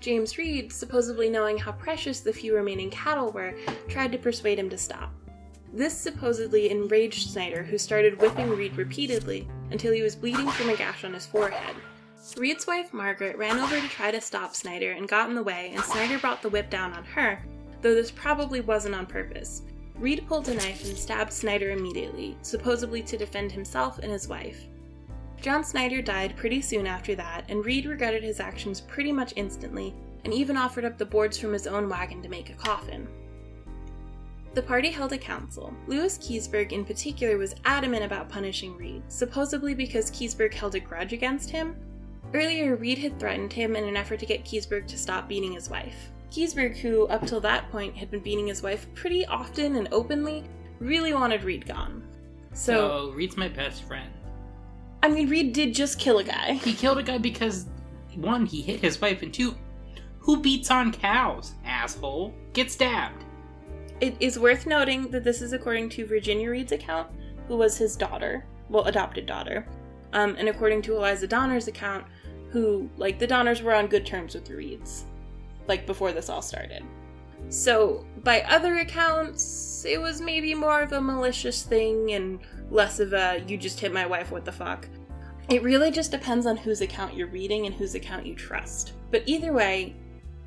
James 0.01 0.37
Reed, 0.37 0.73
supposedly 0.73 1.31
knowing 1.31 1.57
how 1.57 1.71
precious 1.71 2.19
the 2.19 2.33
few 2.33 2.57
remaining 2.57 2.91
cattle 2.91 3.31
were, 3.31 3.55
tried 3.89 4.11
to 4.11 4.19
persuade 4.19 4.59
him 4.59 4.69
to 4.71 4.77
stop. 4.77 5.13
This 5.73 5.97
supposedly 5.97 6.69
enraged 6.69 7.31
Snyder, 7.31 7.63
who 7.63 7.79
started 7.79 8.21
whipping 8.21 8.51
Reed 8.51 8.77
repeatedly 8.77 9.49
until 9.71 9.93
he 9.93 10.03
was 10.03 10.17
bleeding 10.17 10.51
from 10.51 10.69
a 10.69 10.77
gash 10.77 11.05
on 11.05 11.15
his 11.15 11.27
forehead. 11.27 11.77
Reed's 12.37 12.67
wife 12.67 12.93
Margaret 12.93 13.39
ran 13.39 13.61
over 13.61 13.81
to 13.81 13.89
try 13.89 14.11
to 14.11 14.21
stop 14.21 14.57
Snyder 14.57 14.93
and 14.93 15.09
got 15.09 15.29
in 15.29 15.37
the 15.37 15.43
way, 15.45 15.71
and 15.75 15.85
Snyder 15.85 16.19
brought 16.19 16.43
the 16.43 16.49
whip 16.49 16.71
down 16.71 16.93
on 16.93 17.05
her, 17.05 17.41
though 17.83 17.95
this 17.95 18.11
probably 18.11 18.61
wasn't 18.61 18.97
on 18.97 19.07
purpose. 19.07 19.63
Reed 19.97 20.27
pulled 20.27 20.49
a 20.49 20.55
knife 20.55 20.85
and 20.85 20.97
stabbed 20.97 21.33
Snyder 21.33 21.71
immediately, 21.71 22.37
supposedly 22.43 23.03
to 23.03 23.17
defend 23.17 23.53
himself 23.53 23.99
and 24.01 24.11
his 24.11 24.29
wife. 24.29 24.67
John 25.41 25.63
Snyder 25.63 26.03
died 26.03 26.37
pretty 26.37 26.63
soon 26.63 26.87
after 26.87 27.15
that, 27.15 27.45
and 27.49 27.65
Reed 27.65 27.87
regretted 27.87 28.23
his 28.23 28.41
actions 28.41 28.81
pretty 28.81 29.13
much 29.13 29.35
instantly, 29.37 29.95
and 30.25 30.33
even 30.33 30.57
offered 30.57 30.85
up 30.85 30.99
the 30.99 31.05
boards 31.05 31.39
from 31.39 31.53
his 31.53 31.67
own 31.67 31.89
wagon 31.89 32.23
to 32.23 32.29
make 32.29 32.51
a 32.51 32.55
coffin. 32.55 33.07
The 34.55 34.63
party 34.63 34.91
held 34.91 35.13
a 35.13 35.19
council. 35.19 35.75
Lewis 35.87 36.17
Keseberg, 36.17 36.73
in 36.73 36.85
particular, 36.85 37.37
was 37.37 37.57
adamant 37.65 38.05
about 38.05 38.29
punishing 38.29 38.77
Reed, 38.77 39.03
supposedly 39.09 39.75
because 39.75 40.11
Keseberg 40.11 40.55
held 40.55 40.77
a 40.77 40.81
grudge 40.81 41.13
against 41.13 41.51
him. 41.51 41.77
Earlier, 42.33 42.77
Reed 42.77 42.99
had 42.99 43.19
threatened 43.19 43.53
him 43.53 43.77
in 43.77 43.85
an 43.85 43.97
effort 43.97 44.19
to 44.21 44.27
get 44.27 44.45
Keseberg 44.45 44.87
to 44.89 44.99
stop 44.99 45.29
beating 45.29 45.53
his 45.53 45.69
wife. 45.69 46.11
Keseberg, 46.35 46.77
who 46.77 47.07
up 47.07 47.27
till 47.27 47.41
that 47.41 47.71
point 47.71 47.95
had 47.97 48.11
been 48.11 48.21
beating 48.21 48.49
his 48.49 48.63
wife 48.63 48.87
pretty 48.95 49.25
often 49.27 49.77
and 49.77 49.89
openly, 49.93 50.45
really 50.81 51.15
wanted 51.15 51.45
Reed 51.45 51.65
gone. 51.65 52.03
So, 52.53 52.73
So 52.73 53.11
Reed's 53.13 53.37
my 53.37 53.49
best 53.49 53.85
friend. 53.85 54.11
I 55.03 55.09
mean, 55.09 55.29
Reed 55.29 55.53
did 55.53 55.75
just 55.75 55.99
kill 55.99 56.19
a 56.19 56.25
guy. 56.25 56.55
He 56.55 56.73
killed 56.73 56.99
a 56.99 57.03
guy 57.03 57.19
because 57.19 57.67
one, 58.17 58.47
he 58.47 58.63
hit 58.63 58.81
his 58.81 59.01
wife, 59.01 59.23
and 59.23 59.33
two, 59.33 59.55
who 60.19 60.41
beats 60.41 60.71
on 60.71 60.93
cows? 60.93 61.53
Asshole. 61.65 62.35
Get 62.53 62.71
stabbed. 62.71 63.25
It 64.01 64.17
is 64.19 64.39
worth 64.39 64.67
noting 64.67 65.11
that 65.11 65.23
this 65.23 65.41
is 65.41 65.53
according 65.53 65.91
to 65.91 66.07
Virginia 66.07 66.51
Reed's 66.51 66.73
account, 66.73 67.09
who 67.47 67.57
was 67.57 67.77
his 67.77 67.97
daughter, 67.97 68.47
well, 68.69 68.85
adopted 68.85 69.27
daughter, 69.27 69.67
um, 70.15 70.35
and 70.39 70.49
according 70.49 70.83
to 70.83 70.97
Eliza 70.97 71.27
Donner's 71.27 71.69
account, 71.69 72.07
who, 72.51 72.89
like, 72.97 73.19
the 73.19 73.27
Donners 73.27 73.63
were 73.63 73.75
on 73.75 73.87
good 73.87 74.07
terms 74.07 74.35
with 74.35 74.47
the 74.47 74.55
Reeds, 74.57 75.05
like, 75.67 75.87
before 75.87 76.13
this 76.13 76.29
all 76.29 76.43
started. 76.43 76.85
So, 77.49 78.07
by 78.23 78.43
other 78.43 78.79
accounts, 78.79 79.85
it 79.85 80.01
was 80.01 80.21
maybe 80.21 80.55
more 80.55 80.81
of 80.81 80.93
a 80.93 81.01
malicious 81.01 81.63
thing 81.63 82.13
and 82.13 82.41
less 82.71 83.01
of 83.01 83.13
a 83.13 83.45
you 83.47 83.57
just 83.57 83.79
hit 83.79 83.93
my 83.93 84.07
wife, 84.07 84.31
what 84.31 84.45
the 84.45 84.53
fuck. 84.53 84.89
It 85.49 85.63
really 85.63 85.91
just 85.91 86.11
depends 86.11 86.47
on 86.47 86.57
whose 86.57 86.81
account 86.81 87.15
you're 87.15 87.29
reading 87.29 87.67
and 87.67 87.75
whose 87.75 87.95
account 87.95 88.27
you 88.27 88.35
trust. 88.35 88.93
But 89.11 89.23
either 89.27 89.53
way, 89.53 89.95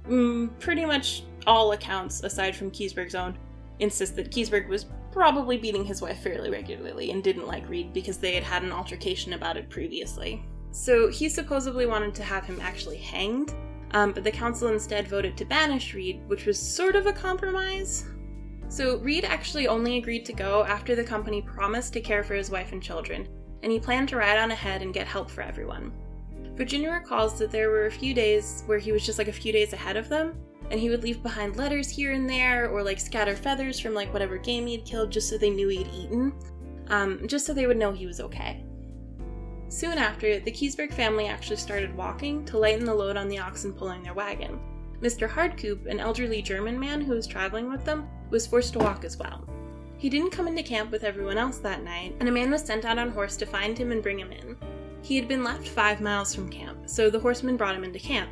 mm, 0.07 0.49
pretty 0.59 0.85
much 0.85 1.23
all 1.45 1.71
accounts, 1.73 2.23
aside 2.23 2.55
from 2.55 2.71
Keseberg's 2.71 3.15
own, 3.15 3.37
insist 3.79 4.15
that 4.15 4.31
Keseberg 4.31 4.67
was 4.67 4.87
probably 5.11 5.57
beating 5.57 5.85
his 5.85 6.01
wife 6.01 6.19
fairly 6.21 6.49
regularly 6.49 7.11
and 7.11 7.23
didn't 7.23 7.47
like 7.47 7.67
Reed 7.69 7.93
because 7.93 8.17
they 8.17 8.33
had 8.33 8.43
had 8.43 8.63
an 8.63 8.71
altercation 8.71 9.33
about 9.33 9.55
it 9.55 9.69
previously. 9.69 10.43
So 10.71 11.09
he 11.09 11.29
supposedly 11.29 11.85
wanted 11.85 12.13
to 12.15 12.23
have 12.23 12.43
him 12.43 12.59
actually 12.61 12.97
hanged, 12.97 13.53
um, 13.91 14.11
but 14.11 14.23
the 14.23 14.31
council 14.31 14.69
instead 14.69 15.07
voted 15.07 15.37
to 15.37 15.45
banish 15.45 15.93
Reed, 15.93 16.21
which 16.27 16.45
was 16.45 16.59
sort 16.59 16.95
of 16.95 17.05
a 17.05 17.13
compromise. 17.13 18.05
So 18.69 18.97
Reed 18.97 19.23
actually 19.23 19.67
only 19.67 19.97
agreed 19.97 20.25
to 20.25 20.33
go 20.33 20.65
after 20.65 20.95
the 20.95 21.03
company 21.03 21.41
promised 21.41 21.93
to 21.93 22.01
care 22.01 22.23
for 22.23 22.35
his 22.35 22.51
wife 22.51 22.73
and 22.73 22.83
children, 22.83 23.27
and 23.63 23.71
he 23.71 23.79
planned 23.79 24.09
to 24.09 24.17
ride 24.17 24.37
on 24.37 24.51
ahead 24.51 24.81
and 24.81 24.93
get 24.93 25.07
help 25.07 25.31
for 25.31 25.41
everyone. 25.41 25.93
Virginia 26.55 26.91
recalls 26.91 27.37
that 27.39 27.51
there 27.51 27.69
were 27.69 27.85
a 27.85 27.91
few 27.91 28.13
days 28.13 28.63
where 28.65 28.79
he 28.79 28.91
was 28.91 29.05
just 29.05 29.19
like 29.19 29.27
a 29.27 29.33
few 29.33 29.53
days 29.53 29.73
ahead 29.73 29.95
of 29.95 30.09
them, 30.09 30.37
and 30.69 30.79
he 30.79 30.89
would 30.89 31.03
leave 31.03 31.23
behind 31.23 31.55
letters 31.55 31.87
here 31.89 32.11
and 32.11 32.29
there, 32.29 32.69
or 32.69 32.83
like 32.83 32.99
scatter 32.99 33.35
feathers 33.35 33.79
from 33.79 33.93
like 33.93 34.11
whatever 34.11 34.37
game 34.37 34.67
he'd 34.67 34.83
killed 34.83 35.11
just 35.11 35.29
so 35.29 35.37
they 35.37 35.49
knew 35.49 35.69
he'd 35.69 35.87
eaten, 35.93 36.33
um, 36.87 37.25
just 37.27 37.45
so 37.45 37.53
they 37.53 37.67
would 37.67 37.77
know 37.77 37.91
he 37.93 38.07
was 38.07 38.19
okay. 38.19 38.63
Soon 39.69 39.97
after, 39.97 40.39
the 40.39 40.51
Keseberg 40.51 40.93
family 40.93 41.27
actually 41.27 41.57
started 41.57 41.95
walking 41.95 42.45
to 42.45 42.57
lighten 42.57 42.85
the 42.85 42.93
load 42.93 43.17
on 43.17 43.27
the 43.27 43.39
oxen 43.39 43.73
pulling 43.73 44.01
their 44.01 44.13
wagon. 44.13 44.59
Mr. 45.01 45.29
Hardcoop, 45.29 45.85
an 45.85 45.99
elderly 45.99 46.41
German 46.41 46.79
man 46.79 47.01
who 47.01 47.13
was 47.13 47.27
traveling 47.27 47.69
with 47.69 47.83
them, 47.85 48.07
was 48.29 48.47
forced 48.47 48.73
to 48.73 48.79
walk 48.79 49.03
as 49.03 49.17
well. 49.17 49.47
He 49.97 50.09
didn't 50.09 50.31
come 50.31 50.47
into 50.47 50.63
camp 50.63 50.91
with 50.91 51.03
everyone 51.03 51.37
else 51.37 51.57
that 51.59 51.83
night, 51.83 52.15
and 52.19 52.29
a 52.29 52.31
man 52.31 52.49
was 52.49 52.63
sent 52.63 52.85
out 52.85 52.97
on 52.97 53.09
horse 53.09 53.35
to 53.37 53.45
find 53.45 53.77
him 53.77 53.91
and 53.91 54.01
bring 54.01 54.19
him 54.19 54.31
in. 54.31 54.55
He 55.01 55.15
had 55.15 55.27
been 55.27 55.43
left 55.43 55.67
five 55.67 56.01
miles 56.01 56.33
from 56.33 56.49
camp, 56.49 56.89
so 56.89 57.09
the 57.09 57.19
horseman 57.19 57.57
brought 57.57 57.75
him 57.75 57.83
into 57.83 57.99
camp. 57.99 58.29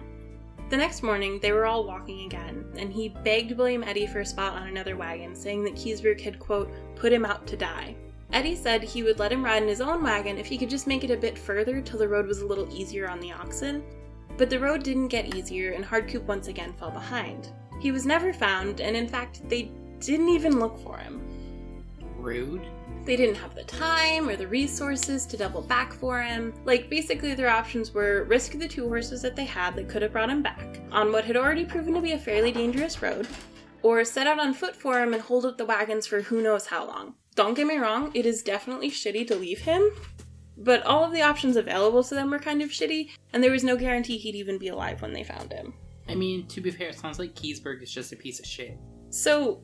The 0.69 0.77
next 0.77 1.03
morning, 1.03 1.39
they 1.39 1.51
were 1.51 1.65
all 1.65 1.85
walking 1.85 2.25
again, 2.25 2.65
and 2.77 2.91
he 2.91 3.09
begged 3.09 3.51
William 3.51 3.83
Eddy 3.83 4.07
for 4.07 4.21
a 4.21 4.25
spot 4.25 4.53
on 4.53 4.67
another 4.67 4.95
wagon, 4.95 5.35
saying 5.35 5.63
that 5.63 5.75
Keseberg 5.75 6.21
had, 6.21 6.39
quote, 6.39 6.71
put 6.95 7.13
him 7.13 7.25
out 7.25 7.45
to 7.47 7.57
die. 7.57 7.95
Eddy 8.31 8.55
said 8.55 8.83
he 8.83 9.03
would 9.03 9.19
let 9.19 9.31
him 9.31 9.43
ride 9.43 9.63
in 9.63 9.69
his 9.69 9.81
own 9.81 10.03
wagon 10.03 10.37
if 10.37 10.45
he 10.45 10.57
could 10.57 10.69
just 10.69 10.87
make 10.87 11.03
it 11.03 11.11
a 11.11 11.17
bit 11.17 11.37
further 11.37 11.81
till 11.81 11.99
the 11.99 12.07
road 12.07 12.27
was 12.27 12.41
a 12.41 12.45
little 12.45 12.71
easier 12.73 13.09
on 13.09 13.19
the 13.19 13.31
oxen. 13.31 13.83
But 14.37 14.49
the 14.49 14.59
road 14.59 14.83
didn't 14.83 15.07
get 15.07 15.33
easier, 15.33 15.71
and 15.71 15.85
Hardcoop 15.85 16.23
once 16.23 16.47
again 16.47 16.73
fell 16.73 16.91
behind. 16.91 17.49
He 17.79 17.91
was 17.91 18.05
never 18.05 18.33
found, 18.33 18.81
and 18.81 18.95
in 18.95 19.07
fact, 19.07 19.47
they 19.47 19.71
didn't 19.99 20.29
even 20.29 20.59
look 20.59 20.77
for 20.79 20.97
him. 20.97 21.21
Rude. 22.17 22.65
They 23.05 23.15
didn't 23.15 23.35
have 23.35 23.53
the 23.53 23.63
time 23.63 24.27
or 24.27 24.35
the 24.35 24.47
resources 24.47 25.25
to 25.27 25.37
double 25.37 25.61
back 25.61 25.93
for 25.93 26.21
him. 26.21 26.53
Like, 26.65 26.89
basically, 26.89 27.35
their 27.35 27.49
options 27.49 27.93
were 27.93 28.23
risk 28.23 28.53
the 28.53 28.67
two 28.67 28.87
horses 28.87 29.21
that 29.21 29.35
they 29.35 29.45
had 29.45 29.75
that 29.75 29.87
could 29.87 30.01
have 30.01 30.11
brought 30.11 30.29
him 30.29 30.41
back 30.41 30.79
on 30.91 31.11
what 31.11 31.23
had 31.25 31.37
already 31.37 31.65
proven 31.65 31.93
to 31.93 32.01
be 32.01 32.13
a 32.13 32.17
fairly 32.17 32.51
dangerous 32.51 33.01
road, 33.01 33.27
or 33.83 34.03
set 34.03 34.27
out 34.27 34.39
on 34.39 34.53
foot 34.53 34.75
for 34.75 34.99
him 34.99 35.13
and 35.13 35.21
hold 35.21 35.45
up 35.45 35.57
the 35.57 35.65
wagons 35.65 36.07
for 36.07 36.21
who 36.21 36.41
knows 36.41 36.65
how 36.65 36.87
long. 36.87 37.13
Don't 37.35 37.53
get 37.53 37.67
me 37.67 37.77
wrong, 37.77 38.11
it 38.13 38.25
is 38.25 38.41
definitely 38.41 38.89
shitty 38.89 39.27
to 39.27 39.35
leave 39.35 39.59
him, 39.59 39.91
but 40.57 40.83
all 40.83 41.03
of 41.03 41.11
the 41.11 41.21
options 41.21 41.57
available 41.57 42.03
to 42.03 42.15
them 42.15 42.31
were 42.31 42.39
kind 42.39 42.61
of 42.61 42.69
shitty, 42.69 43.09
and 43.33 43.43
there 43.43 43.51
was 43.51 43.63
no 43.63 43.75
guarantee 43.75 44.17
he'd 44.17 44.35
even 44.35 44.57
be 44.57 44.69
alive 44.69 45.01
when 45.01 45.11
they 45.11 45.23
found 45.23 45.51
him. 45.51 45.73
I 46.07 46.15
mean, 46.15 46.47
to 46.47 46.61
be 46.61 46.71
fair, 46.71 46.89
it 46.89 46.97
sounds 46.97 47.19
like 47.19 47.35
Keseberg 47.35 47.83
is 47.83 47.91
just 47.91 48.13
a 48.13 48.15
piece 48.15 48.39
of 48.39 48.45
shit. 48.45 48.77
So, 49.09 49.63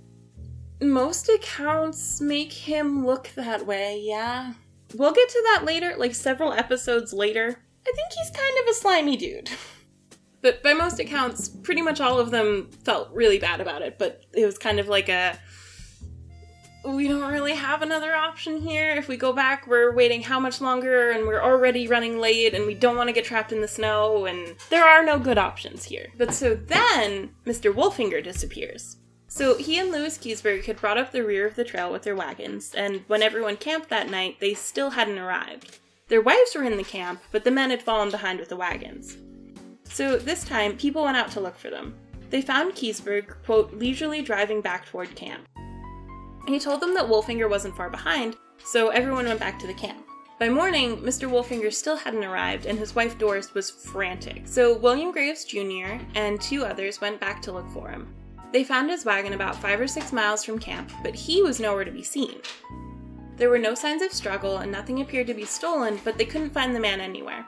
most 0.82 1.30
accounts 1.30 2.20
make 2.20 2.52
him 2.52 3.06
look 3.06 3.30
that 3.36 3.66
way, 3.66 4.02
yeah. 4.04 4.54
We'll 4.96 5.14
get 5.14 5.30
to 5.30 5.44
that 5.54 5.66
later, 5.66 5.96
like 5.98 6.14
several 6.14 6.52
episodes 6.52 7.14
later. 7.14 7.64
I 7.88 7.92
think 7.96 8.12
he's 8.12 8.30
kind 8.32 8.58
of 8.62 8.68
a 8.70 8.74
slimy 8.74 9.16
dude. 9.16 9.50
But 10.42 10.64
by 10.64 10.74
most 10.74 11.00
accounts, 11.00 11.50
pretty 11.50 11.84
much 11.84 12.02
all 12.02 12.20
of 12.20 12.32
them 12.32 12.70
felt 12.84 13.12
really 13.12 13.38
bad 13.38 13.62
about 13.62 13.84
it, 13.84 14.00
but 14.00 14.26
it 14.34 14.46
was 14.46 14.58
kind 14.58 14.80
of 14.80 14.88
like 14.88 15.08
a 15.08 15.40
we 16.84 17.08
don't 17.08 17.32
really 17.32 17.54
have 17.54 17.82
another 17.82 18.14
option 18.14 18.62
here. 18.62 18.92
If 18.92 19.08
we 19.08 19.18
go 19.18 19.34
back, 19.34 19.68
we're 19.68 19.94
waiting 19.94 20.24
how 20.24 20.40
much 20.40 20.62
longer 20.62 21.12
and 21.12 21.28
we're 21.28 21.42
already 21.42 21.88
running 21.88 22.20
late 22.20 22.54
and 22.54 22.66
we 22.66 22.74
don't 22.74 22.98
want 22.98 23.08
to 23.10 23.14
get 23.14 23.26
trapped 23.26 23.52
in 23.52 23.62
the 23.62 23.68
snow 23.68 24.26
and 24.26 24.56
there 24.70 24.86
are 24.86 25.04
no 25.04 25.20
good 25.20 25.38
options 25.38 25.86
here. 25.86 26.08
But 26.18 26.34
so 26.34 26.56
then 26.56 27.32
Mr. 27.46 27.74
Wolfinger 27.74 28.24
disappears. 28.24 28.98
So 29.28 29.58
he 29.58 29.80
and 29.80 29.92
Lewis 29.92 30.18
Keseberg 30.18 30.66
had 30.66 30.82
brought 30.82 30.98
up 30.98 31.12
the 31.12 31.24
rear 31.24 31.48
of 31.48 31.56
the 31.56 31.64
trail 31.64 31.90
with 31.90 32.04
their 32.04 32.18
wagons, 32.18 32.76
and 32.76 33.06
when 33.08 33.24
everyone 33.24 33.56
camped 33.56 33.88
that 33.88 34.10
night, 34.10 34.42
they 34.42 34.54
still 34.54 34.90
hadn't 34.90 35.18
arrived. 35.18 35.80
Their 36.10 36.22
wives 36.22 36.54
were 36.54 36.66
in 36.66 36.76
the 36.76 36.84
camp, 36.84 37.22
but 37.32 37.46
the 37.46 37.50
men 37.50 37.70
had 37.70 37.82
fallen 37.82 38.12
behind 38.12 38.42
with 38.42 38.50
the 38.50 38.58
wagons. 38.58 39.16
So 39.86 40.18
this 40.18 40.44
time, 40.44 40.76
people 40.76 41.06
went 41.06 41.16
out 41.16 41.32
to 41.32 41.40
look 41.40 41.58
for 41.58 41.70
them. 41.70 41.96
They 42.30 42.42
found 42.42 42.74
Keseberg, 42.74 43.34
quote, 43.46 43.74
leisurely 43.74 44.22
driving 44.22 44.60
back 44.60 44.86
toward 44.86 45.16
camp. 45.16 45.48
He 46.48 46.60
told 46.60 46.82
them 46.82 46.94
that 46.96 47.08
Wolfinger 47.08 47.50
wasn't 47.50 47.76
far 47.76 47.90
behind, 47.90 48.36
so 48.64 48.90
everyone 48.90 49.26
went 49.26 49.40
back 49.40 49.60
to 49.60 49.68
the 49.68 49.74
camp. 49.74 50.06
By 50.40 50.50
morning, 50.50 50.98
Mr. 50.98 51.30
Wolfinger 51.30 51.72
still 51.72 51.96
hadn't 51.96 52.24
arrived, 52.24 52.66
and 52.66 52.80
his 52.80 52.96
wife 52.96 53.18
Doris 53.20 53.54
was 53.54 53.70
frantic. 53.70 54.48
So 54.48 54.76
William 54.76 55.12
Graves 55.12 55.46
Jr. 55.46 56.00
and 56.16 56.42
two 56.42 56.66
others 56.66 57.00
went 57.00 57.20
back 57.20 57.44
to 57.44 57.52
look 57.52 57.70
for 57.70 57.90
him. 57.90 58.14
They 58.52 58.64
found 58.64 58.90
his 58.90 59.06
wagon 59.06 59.34
about 59.34 59.56
five 59.56 59.80
or 59.80 59.88
six 59.88 60.12
miles 60.12 60.44
from 60.44 60.58
camp, 60.58 60.92
but 61.04 61.14
he 61.14 61.44
was 61.44 61.60
nowhere 61.60 61.86
to 61.86 61.92
be 61.92 62.04
seen. 62.04 62.42
There 63.38 63.50
were 63.50 63.60
no 63.60 63.76
signs 63.76 64.02
of 64.02 64.12
struggle, 64.12 64.58
and 64.58 64.72
nothing 64.72 65.02
appeared 65.02 65.28
to 65.28 65.34
be 65.34 65.46
stolen, 65.46 66.00
but 66.04 66.18
they 66.18 66.26
couldn't 66.26 66.54
find 66.54 66.76
the 66.76 66.80
man 66.80 67.02
anywhere. 67.02 67.46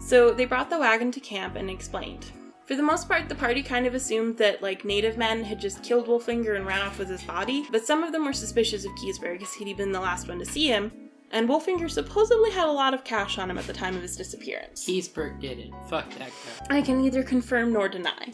So 0.00 0.32
they 0.32 0.46
brought 0.46 0.70
the 0.70 0.78
wagon 0.78 1.12
to 1.12 1.20
camp 1.20 1.56
and 1.56 1.70
explained. 1.70 2.26
For 2.66 2.76
the 2.76 2.82
most 2.82 3.08
part, 3.08 3.28
the 3.28 3.34
party 3.34 3.62
kind 3.62 3.86
of 3.86 3.94
assumed 3.94 4.38
that, 4.38 4.62
like, 4.62 4.84
native 4.84 5.16
men 5.16 5.42
had 5.44 5.60
just 5.60 5.82
killed 5.82 6.06
Wolfinger 6.06 6.56
and 6.56 6.64
ran 6.64 6.80
off 6.80 6.98
with 6.98 7.08
his 7.08 7.22
body, 7.22 7.66
but 7.72 7.84
some 7.84 8.02
of 8.02 8.12
them 8.12 8.24
were 8.24 8.32
suspicious 8.32 8.84
of 8.84 8.92
Keseberg 8.92 9.42
as 9.42 9.52
he'd 9.52 9.76
been 9.76 9.92
the 9.92 10.00
last 10.00 10.28
one 10.28 10.38
to 10.38 10.46
see 10.46 10.68
him, 10.68 10.92
and 11.32 11.48
Wolfinger 11.48 11.90
supposedly 11.90 12.50
had 12.50 12.68
a 12.68 12.72
lot 12.72 12.94
of 12.94 13.04
cash 13.04 13.38
on 13.38 13.50
him 13.50 13.58
at 13.58 13.66
the 13.66 13.72
time 13.72 13.96
of 13.96 14.02
his 14.02 14.16
disappearance. 14.16 14.86
Keseberg 14.86 15.40
did 15.40 15.58
it. 15.58 15.70
Fuck 15.88 16.08
that 16.18 16.30
guy. 16.68 16.78
I 16.78 16.82
can 16.82 17.02
neither 17.02 17.22
confirm 17.22 17.72
nor 17.72 17.88
deny. 17.88 18.32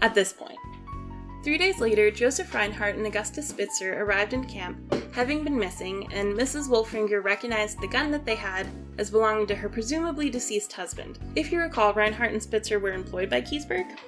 At 0.00 0.14
this 0.14 0.32
point. 0.32 0.58
Three 1.42 1.58
days 1.58 1.80
later, 1.80 2.08
Joseph 2.08 2.54
Reinhardt 2.54 2.94
and 2.94 3.04
Augustus 3.04 3.48
Spitzer 3.48 4.00
arrived 4.00 4.32
in 4.32 4.44
camp, 4.44 4.94
having 5.12 5.42
been 5.42 5.58
missing, 5.58 6.08
and 6.12 6.34
Mrs. 6.34 6.68
Wolfinger 6.68 7.22
recognized 7.22 7.80
the 7.80 7.88
gun 7.88 8.12
that 8.12 8.24
they 8.24 8.36
had 8.36 8.68
as 8.98 9.10
belonging 9.10 9.48
to 9.48 9.54
her 9.56 9.68
presumably 9.68 10.30
deceased 10.30 10.72
husband. 10.72 11.18
If 11.34 11.50
you 11.50 11.58
recall, 11.58 11.94
Reinhardt 11.94 12.30
and 12.30 12.40
Spitzer 12.40 12.78
were 12.78 12.92
employed 12.92 13.28
by 13.28 13.40
Keseberg. 13.40 13.98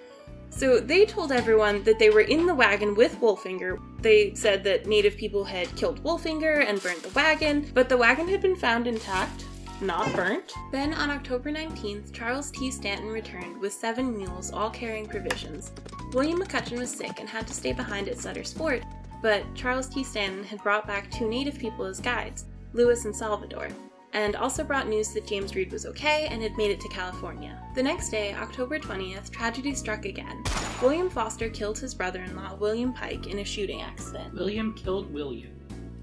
So 0.51 0.79
they 0.79 1.05
told 1.05 1.33
everyone 1.33 1.83
that 1.83 1.99
they 1.99 2.11
were 2.11 2.21
in 2.21 2.47
the 2.47 2.55
wagon 2.55 2.95
with 2.95 3.21
Wolfinger. 3.21 3.81
They 4.01 4.33
said 4.35 4.63
that 4.63 4.87
native 4.87 5.17
people 5.17 5.43
had 5.43 5.75
killed 5.75 6.05
Wolfinger 6.05 6.65
and 6.65 6.81
burned 6.81 7.03
the 7.03 7.09
wagon, 7.09 7.69
but 7.75 7.89
the 7.89 7.97
wagon 7.97 8.29
had 8.29 8.43
been 8.43 8.55
found 8.55 8.87
intact, 8.87 9.45
not 9.87 10.13
burnt. 10.15 10.53
Then 10.73 10.95
on 10.95 11.11
October 11.11 11.51
19th, 11.51 12.13
Charles 12.13 12.51
T. 12.51 12.71
Stanton 12.71 13.09
returned 13.09 13.61
with 13.61 13.73
seven 13.73 14.17
mules, 14.17 14.53
all 14.53 14.71
carrying 14.71 15.07
provisions. 15.07 15.73
William 16.13 16.41
McCutcheon 16.41 16.79
was 16.79 16.91
sick 16.91 17.21
and 17.21 17.29
had 17.29 17.47
to 17.47 17.55
stay 17.55 17.73
behind 17.73 18.09
at 18.09 18.19
Sutter's 18.19 18.53
Fort, 18.53 18.83
but 19.23 19.43
Charles 19.55 19.89
T. 19.89 20.05
Stanton 20.05 20.45
had 20.45 20.63
brought 20.63 20.87
back 20.87 21.11
two 21.11 21.29
native 21.29 21.59
people 21.59 21.85
as 21.85 22.01
guides, 22.01 22.45
Lewis 22.73 23.05
and 23.05 23.15
Salvador, 23.15 23.69
and 24.13 24.37
also 24.37 24.63
brought 24.63 24.89
news 24.89 25.13
that 25.13 25.27
James 25.27 25.55
Reed 25.55 25.73
was 25.73 25.87
okay 25.87 26.29
and 26.31 26.43
had 26.43 26.57
made 26.57 26.71
it 26.71 26.81
to 26.81 26.89
California. 26.89 27.61
The 27.75 27.83
next 27.83 28.11
day, 28.11 28.33
October 28.35 28.79
20th, 28.79 29.31
tragedy 29.31 29.75
struck 29.75 30.05
again. 30.05 30.43
William 30.81 31.11
Foster 31.11 31.49
killed 31.49 31.79
his 31.79 31.95
brother 31.95 32.23
in 32.23 32.37
law, 32.37 32.55
William 32.55 32.93
Pike, 32.93 33.27
in 33.27 33.41
a 33.41 33.45
shooting 33.45 33.83
accident. 33.83 34.35
William 34.35 34.73
killed 34.75 35.13
William. 35.13 35.51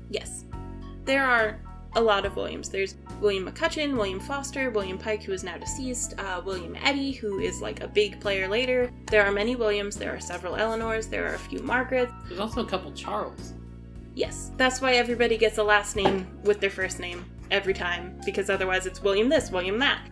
Yes. 0.10 0.46
There 1.06 1.26
are 1.26 1.60
a 1.95 2.01
lot 2.01 2.25
of 2.25 2.36
Williams. 2.36 2.69
There's 2.69 2.95
William 3.19 3.45
McCutcheon, 3.45 3.95
William 3.95 4.19
Foster, 4.19 4.69
William 4.69 4.97
Pike, 4.97 5.23
who 5.23 5.34
is 5.34 5.43
now 5.43 5.58
deceased, 5.58 6.17
uh, 6.19 6.41
William 6.45 6.75
Eddy, 6.84 7.12
who 7.12 7.39
is 7.39 7.62
like 7.62 7.82
a 7.82 7.88
big 7.88 8.19
player 8.19 8.47
later. 8.47 8.91
There 9.08 9.25
are 9.25 9.32
many 9.32 9.56
Williams, 9.56 9.95
there 9.95 10.15
are 10.15 10.19
several 10.19 10.56
Eleanors, 10.56 11.08
there 11.08 11.30
are 11.30 11.36
a 11.36 11.39
few 11.39 11.60
Margarets. 11.60 12.13
There's 12.27 12.39
also 12.39 12.62
a 12.62 12.69
couple 12.69 12.91
Charles. 12.93 13.54
Yes, 14.15 14.51
that's 14.58 14.82
why 14.82 14.93
everybody 14.93 15.38
gets 15.38 15.58
a 15.58 15.63
last 15.63 15.95
name 15.95 16.27
with 16.43 16.60
their 16.60 16.69
first 16.69 16.99
name 16.99 17.25
every 17.49 17.73
time, 17.73 18.19
because 18.25 18.49
otherwise 18.49 18.86
it's 18.86 19.01
William 19.01 19.30
this, 19.30 19.51
William 19.51 19.80
that. 19.80 20.10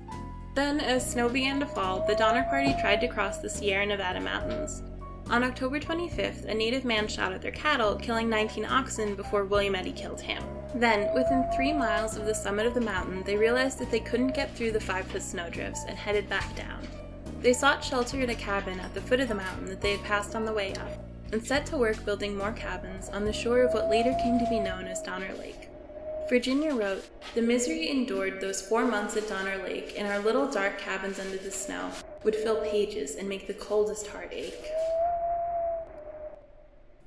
Then, 0.56 0.80
as 0.80 1.10
snow 1.10 1.30
began 1.30 1.60
to 1.60 1.66
fall, 1.66 2.06
the 2.08 2.16
Donner 2.16 2.44
Party 2.44 2.74
tried 2.82 3.02
to 3.02 3.08
cross 3.08 3.38
the 3.38 3.50
Sierra 3.50 3.86
Nevada 3.86 4.20
mountains. 4.20 4.84
On 5.30 5.44
October 5.44 5.80
25th, 5.80 6.46
a 6.46 6.54
native 6.56 6.86
man 6.86 7.08
shot 7.08 7.32
at 7.32 7.42
their 7.44 7.52
cattle, 7.52 7.96
killing 7.98 8.30
19 8.32 8.66
oxen 8.66 9.14
before 9.14 9.46
William 9.46 9.76
Eddy 9.76 9.92
killed 9.92 10.20
him. 10.20 10.44
Then, 10.74 11.14
within 11.14 11.46
three 11.56 11.72
miles 11.72 12.18
of 12.18 12.26
the 12.26 12.34
summit 12.34 12.66
of 12.66 12.74
the 12.74 12.82
mountain, 12.82 13.22
they 13.24 13.38
realized 13.38 13.78
that 13.78 13.92
they 13.92 14.00
couldn't 14.00 14.34
get 14.34 14.56
through 14.56 14.72
the 14.72 14.80
five 14.80 15.06
foot 15.06 15.22
snowdrifts 15.22 15.86
and 15.88 15.96
headed 15.96 16.28
back 16.30 16.56
down. 16.56 16.82
They 17.42 17.54
sought 17.54 17.84
shelter 17.84 18.20
in 18.20 18.32
a 18.32 18.36
cabin 18.36 18.80
at 18.80 18.96
the 18.96 19.02
foot 19.02 19.20
of 19.20 19.28
the 19.28 19.36
mountain 19.36 19.68
that 19.68 19.82
they 19.82 19.92
had 19.98 20.04
passed 20.04 20.36
on 20.36 20.46
the 20.46 20.54
way 20.54 20.74
up, 20.74 21.06
and 21.32 21.46
set 21.46 21.64
to 21.68 21.78
work 21.78 22.04
building 22.06 22.36
more 22.36 22.54
cabins 22.54 23.10
on 23.10 23.24
the 23.24 23.32
shore 23.32 23.62
of 23.62 23.74
what 23.74 23.92
later 23.92 24.16
came 24.24 24.40
to 24.40 24.50
be 24.50 24.60
known 24.60 24.88
as 24.88 25.04
Donner 25.04 25.34
Lake. 25.36 25.70
Virginia 26.28 26.74
wrote, 26.74 27.08
The 27.36 27.42
misery 27.44 27.90
endured 27.92 28.42
those 28.42 28.64
four 28.64 28.84
months 28.84 29.16
at 29.16 29.30
Donner 29.30 29.58
Lake 29.58 29.94
in 29.94 30.08
our 30.08 30.20
little 30.20 30.50
dark 30.50 30.80
cabins 30.80 31.20
under 31.20 31.38
the 31.38 31.52
snow 31.52 31.92
would 32.24 32.36
fill 32.36 32.62
pages 32.62 33.16
and 33.16 33.30
make 33.30 33.46
the 33.46 33.54
coldest 33.54 34.08
heart 34.08 34.30
ache. 34.32 34.66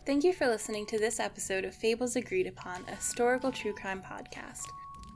Thank 0.05 0.25
you 0.25 0.33
for 0.33 0.49
listening 0.49 0.85
to 0.87 0.99
this 0.99 1.21
episode 1.21 1.65
of 1.65 1.77
Fables 1.77 2.17
Agreed 2.17 2.49
Upon, 2.49 2.85
a 2.89 2.97
historical 2.97 3.53
true 3.53 3.73
crime 3.73 4.03
podcast. 4.03 4.67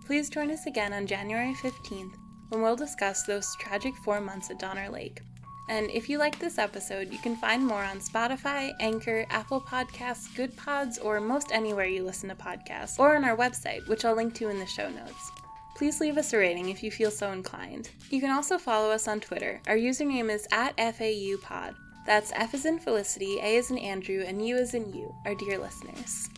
Please 0.07 0.31
join 0.31 0.49
us 0.49 0.66
again 0.66 0.92
on 0.92 1.09
January 1.09 1.55
15th 1.55 2.14
when 2.51 2.62
we'll 2.62 2.77
discuss 2.77 3.25
those 3.25 3.57
tragic 3.59 3.96
four 4.05 4.20
months 4.20 4.49
at 4.49 4.61
Donner 4.61 4.88
Lake. 4.88 5.22
And 5.68 5.90
if 5.90 6.09
you 6.09 6.18
like 6.18 6.38
this 6.38 6.57
episode, 6.57 7.12
you 7.12 7.18
can 7.18 7.35
find 7.35 7.66
more 7.66 7.83
on 7.83 7.99
Spotify, 7.99 8.70
Anchor, 8.79 9.27
Apple 9.31 9.61
Podcasts, 9.61 10.33
Good 10.37 10.57
Pods, 10.57 10.99
or 10.99 11.20
most 11.20 11.51
anywhere 11.51 11.87
you 11.87 12.05
listen 12.05 12.29
to 12.29 12.37
podcasts, 12.37 12.96
or 13.01 13.16
on 13.16 13.25
our 13.25 13.37
website, 13.37 13.85
which 13.88 14.05
I'll 14.05 14.14
link 14.14 14.35
to 14.37 14.51
in 14.51 14.61
the 14.61 14.66
show 14.66 14.88
notes. 14.88 15.33
Please 15.75 16.01
leave 16.01 16.16
us 16.16 16.33
a 16.33 16.38
rating 16.38 16.68
if 16.68 16.85
you 16.85 16.92
feel 16.92 17.11
so 17.11 17.33
inclined. 17.33 17.90
You 18.11 18.20
can 18.20 18.31
also 18.31 18.57
follow 18.57 18.92
us 18.92 19.09
on 19.09 19.18
Twitter. 19.18 19.61
Our 19.66 19.77
username 19.77 20.33
is 20.33 20.46
at 20.53 20.77
FAUPod. 20.77 21.75
That's 22.07 22.33
F 22.35 22.55
as 22.55 22.64
in 22.64 22.79
Felicity, 22.79 23.38
A 23.42 23.59
as 23.59 23.71
in 23.71 23.79
Andrew, 23.79 24.23
and 24.27 24.47
U 24.47 24.57
as 24.57 24.75
in 24.75 24.92
you, 24.95 25.12
our 25.25 25.35
dear 25.35 25.59
listeners. 25.59 26.29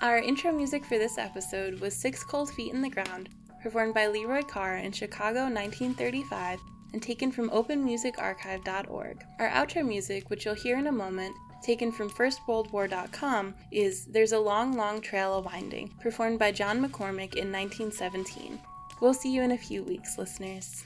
Our 0.00 0.18
intro 0.18 0.52
music 0.52 0.84
for 0.84 0.98
this 0.98 1.18
episode 1.18 1.80
was 1.80 1.94
Six 1.94 2.24
Cold 2.24 2.50
Feet 2.50 2.72
in 2.72 2.80
the 2.80 2.90
Ground, 2.90 3.28
performed 3.62 3.94
by 3.94 4.06
Leroy 4.06 4.42
Carr 4.42 4.76
in 4.76 4.92
Chicago 4.92 5.42
1935 5.44 6.58
and 6.92 7.02
taken 7.02 7.30
from 7.30 7.50
openmusicarchive.org. 7.50 9.24
Our 9.38 9.48
outro 9.50 9.86
music, 9.86 10.30
which 10.30 10.44
you'll 10.44 10.54
hear 10.54 10.78
in 10.78 10.86
a 10.86 10.92
moment, 10.92 11.34
taken 11.62 11.92
from 11.92 12.08
firstworldwar.com, 12.08 13.54
is 13.72 14.06
There's 14.06 14.32
a 14.32 14.38
Long, 14.38 14.76
Long 14.76 15.00
Trail 15.00 15.34
a 15.34 15.40
Winding, 15.40 15.92
performed 16.00 16.38
by 16.38 16.52
John 16.52 16.78
McCormack 16.78 17.34
in 17.34 17.52
1917. 17.52 18.58
We'll 19.00 19.14
see 19.14 19.34
you 19.34 19.42
in 19.42 19.52
a 19.52 19.58
few 19.58 19.82
weeks, 19.82 20.16
listeners. 20.16 20.84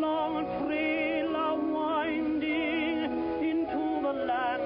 Long, 0.00 0.44
trail 0.66 1.36
a 1.36 1.54
winding 1.72 3.12
into 3.42 3.84
the 4.02 4.12
land 4.26 4.57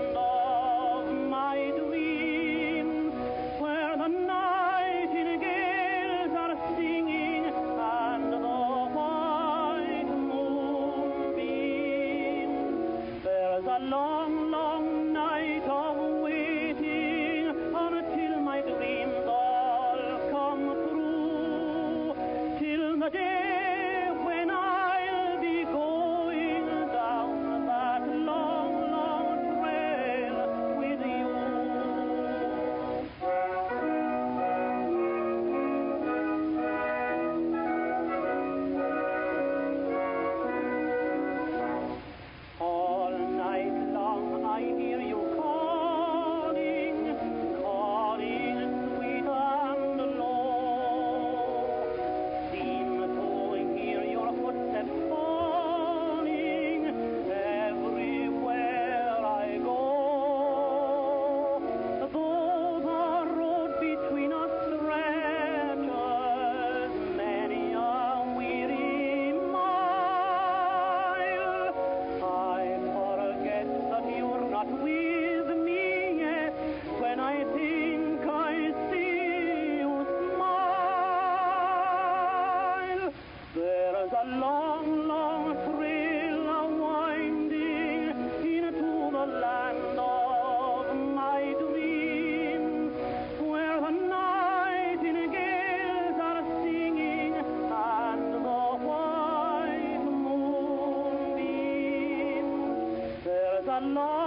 beams. 103.82 104.21